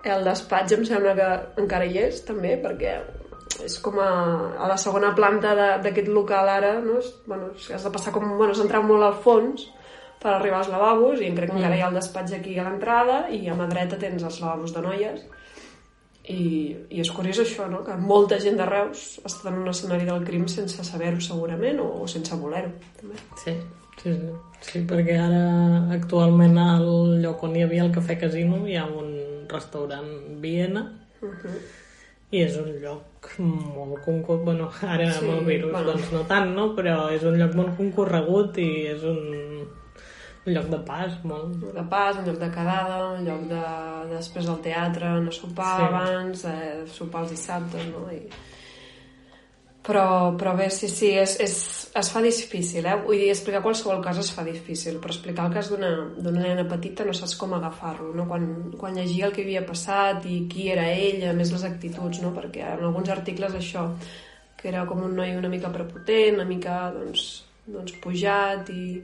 el 0.05 0.25
despatx 0.27 0.75
em 0.75 0.85
sembla 0.87 1.15
que 1.19 1.29
encara 1.63 1.87
hi 1.87 2.01
és 2.03 2.23
també 2.27 2.57
perquè 2.63 2.97
és 3.65 3.79
com 3.85 3.99
a, 4.01 4.09
a 4.57 4.69
la 4.71 4.77
segona 4.81 5.15
planta 5.15 5.55
de- 5.59 5.79
d'aquest 5.85 6.09
local 6.09 6.49
ara 6.49 6.75
no? 6.81 6.99
És- 6.99 7.13
bueno, 7.27 7.51
has 7.75 7.85
de 7.85 7.91
passar 7.91 8.13
com 8.13 8.25
bueno, 8.39 8.53
has 8.53 8.59
d'entrar 8.63 8.83
molt 8.87 9.03
al 9.05 9.15
fons 9.23 9.69
per 10.23 10.33
arribar 10.37 10.59
als 10.63 10.69
lavabos 10.71 11.21
i 11.21 11.33
crec 11.35 11.51
que 11.51 11.57
encara 11.59 11.77
hi 11.77 11.81
ha 11.83 11.89
el 11.91 11.95
despatx 11.99 12.33
aquí 12.39 12.59
a 12.59 12.65
l'entrada 12.69 13.29
i 13.35 13.49
a 13.51 13.55
mà 13.59 13.67
dreta 13.69 13.99
tens 13.99 14.23
els 14.23 14.41
lavabos 14.41 14.73
de 14.75 14.81
noies 14.85 15.25
i, 16.31 16.77
i 16.95 17.01
és 17.03 17.11
curiós 17.11 17.41
això, 17.43 17.67
no? 17.69 17.81
que 17.83 17.97
molta 17.99 18.39
gent 18.39 18.57
de 18.61 18.67
Reus 18.69 19.19
està 19.27 19.51
en 19.51 19.59
un 19.65 19.69
escenari 19.73 20.07
del 20.07 20.23
crim 20.25 20.45
sense 20.47 20.85
saber-ho 20.87 21.19
segurament 21.21 21.81
o, 21.83 21.89
o 22.05 22.07
sense 22.07 22.37
voler-ho 22.39 22.71
també. 23.01 23.19
Sí, 23.43 23.57
sí, 24.03 24.13
sí. 24.15 24.31
Sí, 24.63 24.85
perquè 24.87 25.17
ara 25.19 25.43
actualment 25.97 26.55
al 26.63 26.87
lloc 27.25 27.43
on 27.43 27.57
hi 27.59 27.65
havia 27.67 27.83
el 27.83 27.91
Cafè 27.91 28.15
Casino 28.21 28.61
hi 28.71 28.77
ha 28.79 28.87
un 28.87 29.11
restaurant 29.51 30.39
Viena 30.41 30.85
i 32.33 32.41
és 32.41 32.55
un 32.57 32.71
lloc 32.81 33.29
molt 33.39 33.99
concorregut, 34.07 34.45
bueno, 34.47 34.69
ara 34.89 35.09
Sí, 35.13 35.21
amb 35.21 35.35
el 35.35 35.45
virus 35.47 35.73
bueno. 35.75 35.93
doncs 35.93 36.13
no 36.15 36.23
tant, 36.31 36.55
no? 36.57 36.71
Però 36.79 36.97
és 37.13 37.25
un 37.29 37.37
lloc 37.41 37.57
molt 37.59 37.77
concorregut 37.77 38.57
i 38.63 38.71
és 38.95 39.05
un, 39.09 39.21
un 40.47 40.55
lloc 40.57 40.71
de 40.73 40.81
pas 40.87 41.19
molt... 41.29 41.51
Un 41.53 41.67
lloc 41.67 41.77
de 41.77 41.85
pas, 41.93 42.17
un 42.17 42.31
lloc 42.31 42.41
de 42.41 42.49
quedada, 42.55 42.97
un 43.19 43.29
lloc 43.29 43.45
de, 43.53 43.61
després 44.15 44.49
del 44.49 44.63
teatre, 44.65 45.13
a 45.13 45.37
sopar 45.41 45.75
sí. 45.77 45.85
abans, 45.91 46.47
eh, 46.49 46.73
sopar 46.97 47.27
els 47.27 47.37
dissabtes, 47.37 47.87
no? 47.93 48.09
I... 48.13 48.25
Però, 49.83 50.37
però 50.39 50.53
bé, 50.55 50.69
sí, 50.71 50.87
sí, 50.87 51.09
és, 51.19 51.33
és, 51.43 51.55
es 51.99 52.09
fa 52.15 52.21
difícil, 52.23 52.87
eh? 52.87 52.95
Vull 53.03 53.19
dir, 53.19 53.33
explicar 53.33 53.65
qualsevol 53.65 53.99
cas 54.05 54.21
es 54.23 54.31
fa 54.31 54.45
difícil, 54.47 55.01
però 55.03 55.11
explicar 55.11 55.49
el 55.49 55.57
cas 55.57 55.73
d'una 55.73 56.35
nena 56.37 56.65
petita 56.71 57.03
no 57.07 57.15
saps 57.19 57.35
com 57.41 57.57
agafar-lo, 57.57 58.13
no? 58.15 58.29
Quan, 58.31 58.47
quan 58.79 58.95
llegia 58.95 59.27
el 59.27 59.35
que 59.35 59.43
havia 59.43 59.65
passat 59.67 60.29
i 60.31 60.45
qui 60.53 60.69
era 60.71 60.87
ell, 60.95 61.27
a 61.27 61.35
més 61.35 61.51
les 61.51 61.67
actituds, 61.67 62.23
no? 62.23 62.31
Perquè 62.37 62.63
en 62.77 62.87
alguns 62.87 63.11
articles 63.11 63.59
això, 63.59 63.89
que 64.61 64.71
era 64.71 64.87
com 64.87 65.03
un 65.03 65.19
noi 65.19 65.35
una 65.35 65.51
mica 65.51 65.73
prepotent, 65.75 66.39
una 66.39 66.47
mica, 66.47 66.85
doncs, 66.95 67.27
doncs 67.67 67.99
pujat 68.05 68.71
i... 68.71 69.03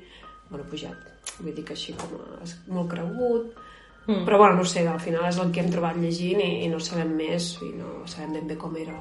Bueno, 0.48 0.62
pujat, 0.70 1.10
vull 1.40 1.58
dir 1.58 1.66
que 1.66 1.74
així 1.74 1.98
com 1.98 2.14
a, 2.22 2.38
és 2.46 2.54
molt 2.70 2.94
cregut, 2.94 3.64
Mm. 4.08 4.24
però 4.24 4.38
bueno, 4.38 4.54
no 4.56 4.64
sé, 4.64 4.86
al 4.88 5.02
final 5.04 5.26
és 5.28 5.36
el 5.36 5.50
que 5.52 5.60
hem 5.60 5.66
trobat 5.68 5.98
llegint 6.00 6.40
i, 6.40 6.64
i 6.64 6.68
no 6.72 6.78
sabem 6.80 7.10
més 7.12 7.50
i 7.60 7.74
no 7.76 8.06
sabem 8.08 8.38
ben 8.38 8.46
bé 8.48 8.54
com 8.56 8.72
era 8.80 8.94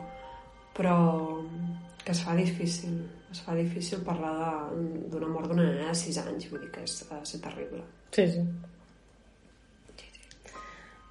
però 0.77 0.95
que 2.05 2.11
es 2.13 2.21
fa 2.23 2.35
difícil. 2.35 3.01
Es 3.31 3.41
fa 3.43 3.55
difícil 3.55 3.99
parlar 4.05 4.69
de- 4.71 5.09
d'una 5.11 5.27
mort 5.27 5.49
d'una 5.49 5.63
nena 5.65 5.89
de 5.89 5.95
6 5.95 6.17
anys. 6.21 6.49
Vull 6.51 6.61
dir 6.61 6.71
que 6.71 6.83
és, 6.83 7.05
ha 7.11 7.19
de 7.19 7.25
ser 7.25 7.41
terrible. 7.41 7.81
Sí, 8.11 8.27
sí. 8.31 8.41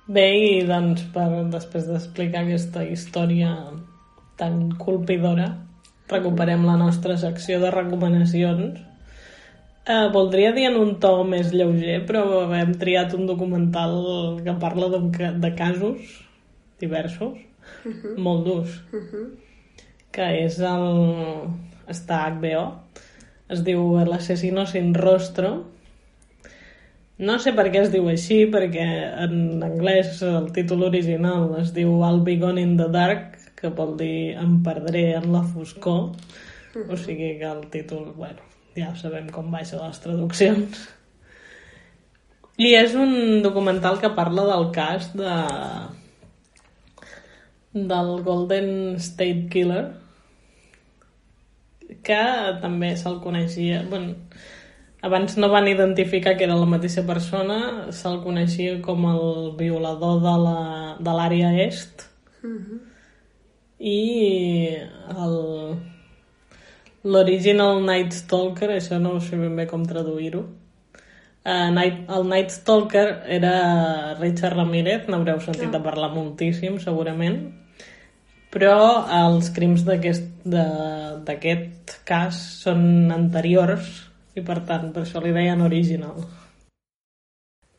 Bé, 0.07 0.27
i 0.39 0.51
doncs, 0.67 1.03
per, 1.15 1.27
després 1.51 1.89
d'explicar 1.91 2.45
aquesta 2.45 2.85
història 2.87 3.51
tan 4.39 4.69
colpidora, 4.79 5.49
recuperem 6.09 6.63
la 6.69 6.77
nostra 6.79 7.17
secció 7.19 7.59
de 7.61 7.73
recomanacions. 7.75 8.79
Eh, 9.87 10.07
voldria 10.15 10.53
dir 10.55 10.69
en 10.71 10.77
un 10.79 10.95
to 11.03 11.25
més 11.27 11.51
lleuger, 11.55 12.05
però 12.07 12.23
hem 12.55 12.73
triat 12.79 13.15
un 13.19 13.27
documental 13.27 14.39
que 14.45 14.55
parla 14.63 14.89
d'un 14.95 15.11
ca- 15.15 15.33
de 15.33 15.53
casos 15.59 16.23
diversos, 16.79 17.39
molt 18.17 18.45
durs, 18.47 18.81
que 20.17 20.27
és 20.43 20.59
el... 20.65 20.91
està 21.93 22.25
a 22.25 22.35
HBO, 22.35 22.67
es 23.53 23.63
diu 23.67 23.93
El 24.01 24.13
asesino 24.17 24.65
sin 24.67 24.95
rostro, 24.97 25.53
no 27.17 27.39
sé 27.41 27.55
per 27.57 27.71
què 27.73 27.81
es 27.81 27.93
diu 27.93 28.11
així, 28.13 28.43
perquè 28.53 28.85
en 29.25 29.63
anglès 29.65 30.19
el 30.27 30.51
títol 30.53 30.85
original 30.91 31.55
es 31.63 31.71
diu 31.73 31.95
I'll 32.05 32.21
be 32.27 32.35
gone 32.43 32.61
in 32.61 32.75
the 32.77 32.91
dark, 32.93 33.39
que 33.57 33.71
vol 33.73 33.95
dir 33.97 34.35
em 34.37 34.59
perdré 34.65 35.15
en 35.17 35.31
la 35.33 35.41
foscor. 35.41 36.11
O 36.77 36.99
sigui 37.01 37.39
que 37.41 37.49
el 37.49 37.63
títol, 37.73 38.11
bueno, 38.19 38.45
ja 38.77 38.91
sabem 39.01 39.31
com 39.33 39.49
va 39.49 39.63
això 39.63 39.81
de 39.81 39.89
les 39.89 40.03
traduccions. 40.05 40.83
I 42.61 42.75
és 42.77 42.93
un 43.01 43.41
documental 43.45 43.97
que 44.01 44.13
parla 44.17 44.45
del 44.53 44.69
cas 44.77 45.09
de 45.17 45.33
del 47.73 48.13
Golden 48.25 48.97
State 48.97 49.49
Killer 49.53 50.06
que 52.07 52.21
també 52.63 52.93
se'l 52.97 53.19
coneixia 53.25 53.83
bueno, 53.91 54.15
abans 55.03 55.37
no 55.37 55.49
van 55.53 55.67
identificar 55.69 56.37
que 56.37 56.45
era 56.47 56.55
la 56.59 56.67
mateixa 56.71 57.03
persona 57.07 57.59
se'l 57.93 58.21
coneixia 58.25 58.79
com 58.83 59.05
el 59.11 59.53
violador 59.59 60.21
de 60.23 60.37
la- 60.47 60.97
de 61.01 61.11
l'àrea 61.19 61.51
est. 61.67 62.07
I 63.79 64.77
el 65.11 65.37
l'original 67.07 67.83
Night 67.87 68.13
Stalker 68.13 68.71
això 68.77 68.99
no 69.03 69.19
sé 69.21 69.37
ben 69.39 69.55
bé 69.57 69.67
com 69.71 69.85
traduir-ho 69.87 70.41
uh, 70.43 71.69
Night, 71.75 72.09
el 72.11 72.25
Night 72.29 72.51
Stalker 72.51 73.23
era 73.39 74.15
Richard 74.19 74.57
Ramírez 74.59 75.07
n'haureu 75.09 75.39
sentit 75.45 75.75
a 75.75 75.83
parlar 75.85 76.11
moltíssim 76.15 76.81
segurament 76.83 77.39
però 78.57 79.05
els 79.13 79.51
crims 79.53 79.85
d'aquest 79.85 80.25
de- 80.49 81.21
d'aquest 81.29 81.93
cas 82.09 82.39
són 82.65 83.13
anteriors 83.13 83.91
i 84.35 84.41
per 84.41 84.63
tant 84.65 84.93
per 84.95 85.03
això 85.03 85.21
li 85.21 85.33
deien 85.37 85.61
original. 85.61 86.25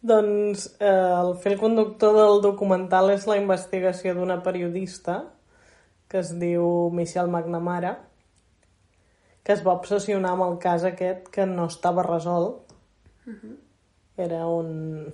Doncs 0.06 0.68
eh, 0.80 0.86
el 0.88 1.34
fil 1.42 1.58
conductor 1.58 2.14
del 2.14 2.44
documental 2.44 3.10
és 3.10 3.26
la 3.26 3.40
investigació 3.42 4.14
d'una 4.14 4.44
periodista 4.46 5.24
que 6.08 6.22
es 6.22 6.30
diu 6.40 6.92
Michelle 6.94 7.32
McNamara 7.32 7.98
que 9.44 9.56
es 9.56 9.64
va 9.66 9.74
obsessionar 9.80 10.36
amb 10.36 10.44
el 10.44 10.58
cas 10.60 10.84
aquest 10.84 11.30
que 11.32 11.46
no 11.48 11.66
estava 11.72 12.04
resolt. 12.04 12.74
Era 14.20 14.42
un... 14.52 15.14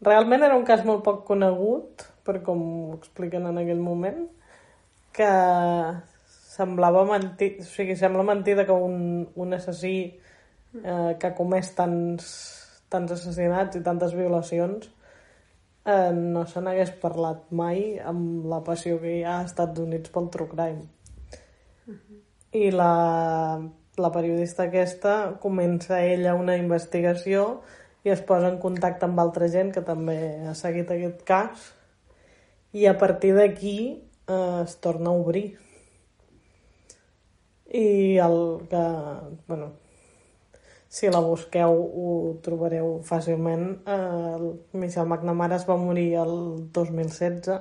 Realment 0.00 0.44
era 0.46 0.54
un 0.54 0.62
cas 0.64 0.84
molt 0.86 1.02
poc 1.02 1.24
conegut, 1.26 2.04
per 2.28 2.42
com 2.44 2.60
ho 2.68 2.98
expliquen 2.98 3.48
en 3.48 3.58
aquell 3.62 3.80
moment, 3.80 4.26
que 5.16 5.32
semblava 6.58 7.06
mentir, 7.08 7.56
o 7.62 7.66
sigui, 7.66 7.96
sembla 7.96 8.26
mentida 8.26 8.66
que 8.66 8.74
un, 8.74 9.26
un 9.34 9.54
assassí 9.54 9.96
eh, 10.84 11.16
que 11.18 11.26
ha 11.30 11.34
comès 11.38 11.72
tants, 11.78 12.28
tants 12.92 13.14
assassinats 13.14 13.78
i 13.78 13.82
tantes 13.86 14.14
violacions 14.18 14.90
eh, 15.88 16.12
no 16.12 16.44
se 16.50 16.62
n'hagués 16.62 16.92
parlat 17.02 17.48
mai 17.54 17.98
amb 18.12 18.46
la 18.50 18.60
passió 18.66 18.98
que 19.02 19.18
hi 19.18 19.24
ha 19.24 19.38
als 19.40 19.52
Estats 19.52 19.84
Units 19.86 20.14
pel 20.14 20.30
true 20.34 20.50
crime. 20.52 20.86
I 22.58 22.70
la, 22.72 22.92
la 24.02 24.12
periodista 24.12 24.66
aquesta 24.66 25.14
comença 25.40 26.02
ella 26.02 26.36
una 26.36 26.56
investigació 26.58 27.48
i 28.04 28.12
es 28.14 28.22
posa 28.24 28.50
en 28.50 28.58
contacte 28.62 29.06
amb 29.06 29.20
altra 29.20 29.48
gent 29.52 29.72
que 29.74 29.84
també 29.84 30.18
ha 30.48 30.54
seguit 30.58 30.90
aquest 30.94 31.24
cas 31.28 31.72
i 32.72 32.86
a 32.86 32.96
partir 32.98 33.34
d'aquí 33.36 33.78
eh, 34.28 34.60
es 34.64 34.78
torna 34.80 35.10
a 35.10 35.18
obrir. 35.18 35.58
I 37.68 38.16
el 38.24 38.66
que, 38.70 38.84
bueno, 39.46 39.72
si 40.88 41.10
la 41.12 41.20
busqueu 41.20 41.74
ho 41.74 42.12
trobareu 42.44 43.00
fàcilment. 43.04 43.66
Eh, 43.84 44.34
el 44.36 44.46
Michel 44.72 45.06
McNamara 45.06 45.56
es 45.60 45.66
va 45.68 45.76
morir 45.76 46.14
el 46.24 46.34
2016 46.72 47.60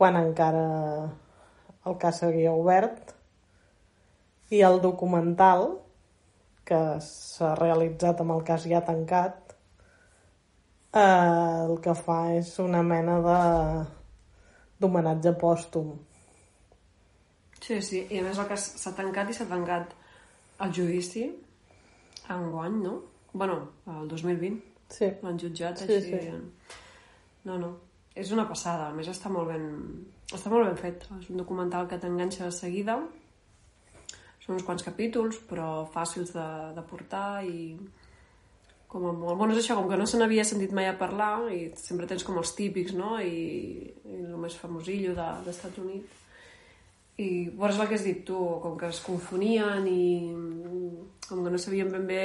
quan 0.00 0.16
encara 0.16 0.66
el 1.84 1.96
cas 2.00 2.22
seguia 2.22 2.52
obert 2.56 3.12
i 4.50 4.62
el 4.64 4.80
documental 4.80 5.66
que 6.64 6.80
s'ha 7.04 7.50
realitzat 7.58 8.22
amb 8.22 8.36
el 8.36 8.44
cas 8.46 8.64
ja 8.70 8.80
tancat 8.86 9.49
eh, 10.94 11.64
el 11.68 11.76
que 11.84 11.94
fa 11.94 12.20
és 12.36 12.54
una 12.62 12.82
mena 12.82 13.18
de 13.26 13.38
d'homenatge 14.80 15.34
pòstum 15.40 15.92
sí, 17.60 17.80
Sí, 17.84 18.06
i 18.10 18.18
a 18.18 18.24
més 18.24 18.38
el 18.40 18.48
cas 18.48 18.64
s'ha 18.80 18.92
tancat 18.96 19.30
i 19.30 19.36
s'ha 19.36 19.46
tancat 19.50 19.92
el 20.64 20.72
judici 20.76 21.26
enguany, 22.30 22.80
no? 22.82 22.94
bueno, 23.32 23.60
el 23.86 24.08
2020 24.08 24.66
Sí. 24.90 25.06
l'han 25.22 25.38
jutjat 25.38 25.78
Sí, 25.78 25.92
així 25.94 26.18
sí. 26.18 26.30
no, 27.44 27.58
no, 27.58 27.68
és 28.16 28.32
una 28.34 28.48
passada 28.48 28.88
a 28.88 28.92
més 28.96 29.06
està 29.08 29.30
molt 29.30 29.48
ben 29.52 29.68
està 30.34 30.50
molt 30.50 30.66
ben 30.66 30.76
fet 30.76 31.06
és 31.20 31.28
un 31.30 31.36
documental 31.38 31.86
que 31.88 31.98
t'enganxa 31.98 32.44
de 32.48 32.52
seguida 32.56 32.96
són 34.40 34.56
uns 34.56 34.64
quants 34.66 34.82
capítols 34.82 35.38
però 35.50 35.86
fàcils 35.94 36.32
de, 36.34 36.48
de 36.74 36.82
portar 36.90 37.44
i 37.46 37.76
com 38.90 39.04
a 39.06 39.12
molt... 39.14 39.36
Bueno, 39.38 39.54
és 39.54 39.60
això, 39.62 39.76
com 39.78 39.86
que 39.90 39.98
no 40.00 40.06
se 40.10 40.18
n'havia 40.18 40.42
sentit 40.46 40.72
mai 40.74 40.88
a 40.90 40.96
parlar 40.98 41.46
i 41.54 41.68
sempre 41.78 42.08
tens 42.10 42.24
com 42.26 42.38
els 42.40 42.50
típics, 42.58 42.96
no? 42.98 43.16
I, 43.22 43.86
i 44.02 44.16
el 44.24 44.34
més 44.42 44.56
famosillo 44.58 45.14
de- 45.14 45.70
Units. 45.84 46.16
I 47.20 47.28
bueno, 47.52 47.74
és 47.74 47.78
el 47.80 47.88
que 47.88 47.94
has 47.98 48.04
dit 48.04 48.24
tu, 48.26 48.38
com 48.62 48.76
que 48.80 48.88
es 48.88 49.00
confonien 49.04 49.86
i 49.86 50.32
com 51.28 51.44
que 51.44 51.52
no 51.52 51.58
sabien 51.60 51.90
ben 51.92 52.06
bé 52.08 52.24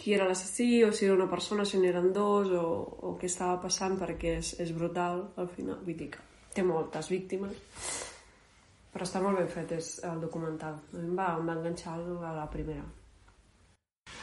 qui 0.00 0.14
era 0.16 0.26
l'assassí, 0.28 0.82
o 0.84 0.92
si 0.92 1.04
era 1.04 1.14
una 1.14 1.28
persona, 1.28 1.64
si 1.68 1.76
n'eren 1.80 2.12
dos, 2.16 2.48
o, 2.56 2.68
o 3.10 3.16
què 3.20 3.28
estava 3.28 3.58
passant, 3.60 3.98
perquè 4.00 4.38
és, 4.38 4.54
és 4.62 4.70
brutal 4.76 5.26
al 5.36 5.50
final. 5.52 5.82
Vull 5.84 5.98
dir 5.98 6.08
que 6.14 6.22
té 6.54 6.64
moltes 6.64 7.10
víctimes, 7.12 7.58
però 8.94 9.04
està 9.04 9.20
molt 9.20 9.38
ben 9.42 9.50
fet 9.52 9.74
és 9.76 9.90
el 10.08 10.22
documental. 10.24 10.78
A 10.94 10.96
mi 10.96 11.04
em 11.10 11.18
va, 11.18 11.34
em 11.36 11.50
va 11.50 11.58
enganxar 11.58 11.98
a 12.00 12.32
la 12.38 12.46
primera. 12.52 12.86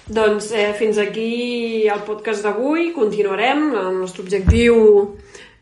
Doncs 0.07 0.53
eh, 0.55 0.71
fins 0.79 0.97
aquí 1.03 1.87
el 1.91 2.03
podcast 2.07 2.45
d'avui. 2.45 2.93
Continuarem. 2.95 3.73
El 3.75 3.97
nostre 3.99 4.23
objectiu 4.23 4.77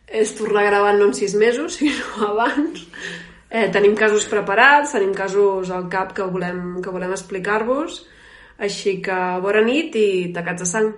és 0.05 0.34
tornar 0.38 0.67
gravant 0.67 0.99
no 1.01 1.08
en 1.10 1.15
sis 1.17 1.34
mesos, 1.34 1.79
sinó 1.79 2.29
abans. 2.29 2.84
Eh, 3.49 3.69
tenim 3.73 3.95
casos 3.97 4.27
preparats, 4.29 4.93
tenim 4.93 5.15
casos 5.17 5.71
al 5.73 5.89
cap 5.89 6.13
que 6.13 6.27
volem, 6.29 6.81
que 6.84 6.93
volem 6.93 7.15
explicar-vos. 7.15 8.03
Així 8.62 8.99
que 9.03 9.17
bona 9.41 9.65
nit 9.65 9.97
i 9.97 10.08
tacats 10.36 10.62
de 10.62 10.69
sang. 10.69 10.93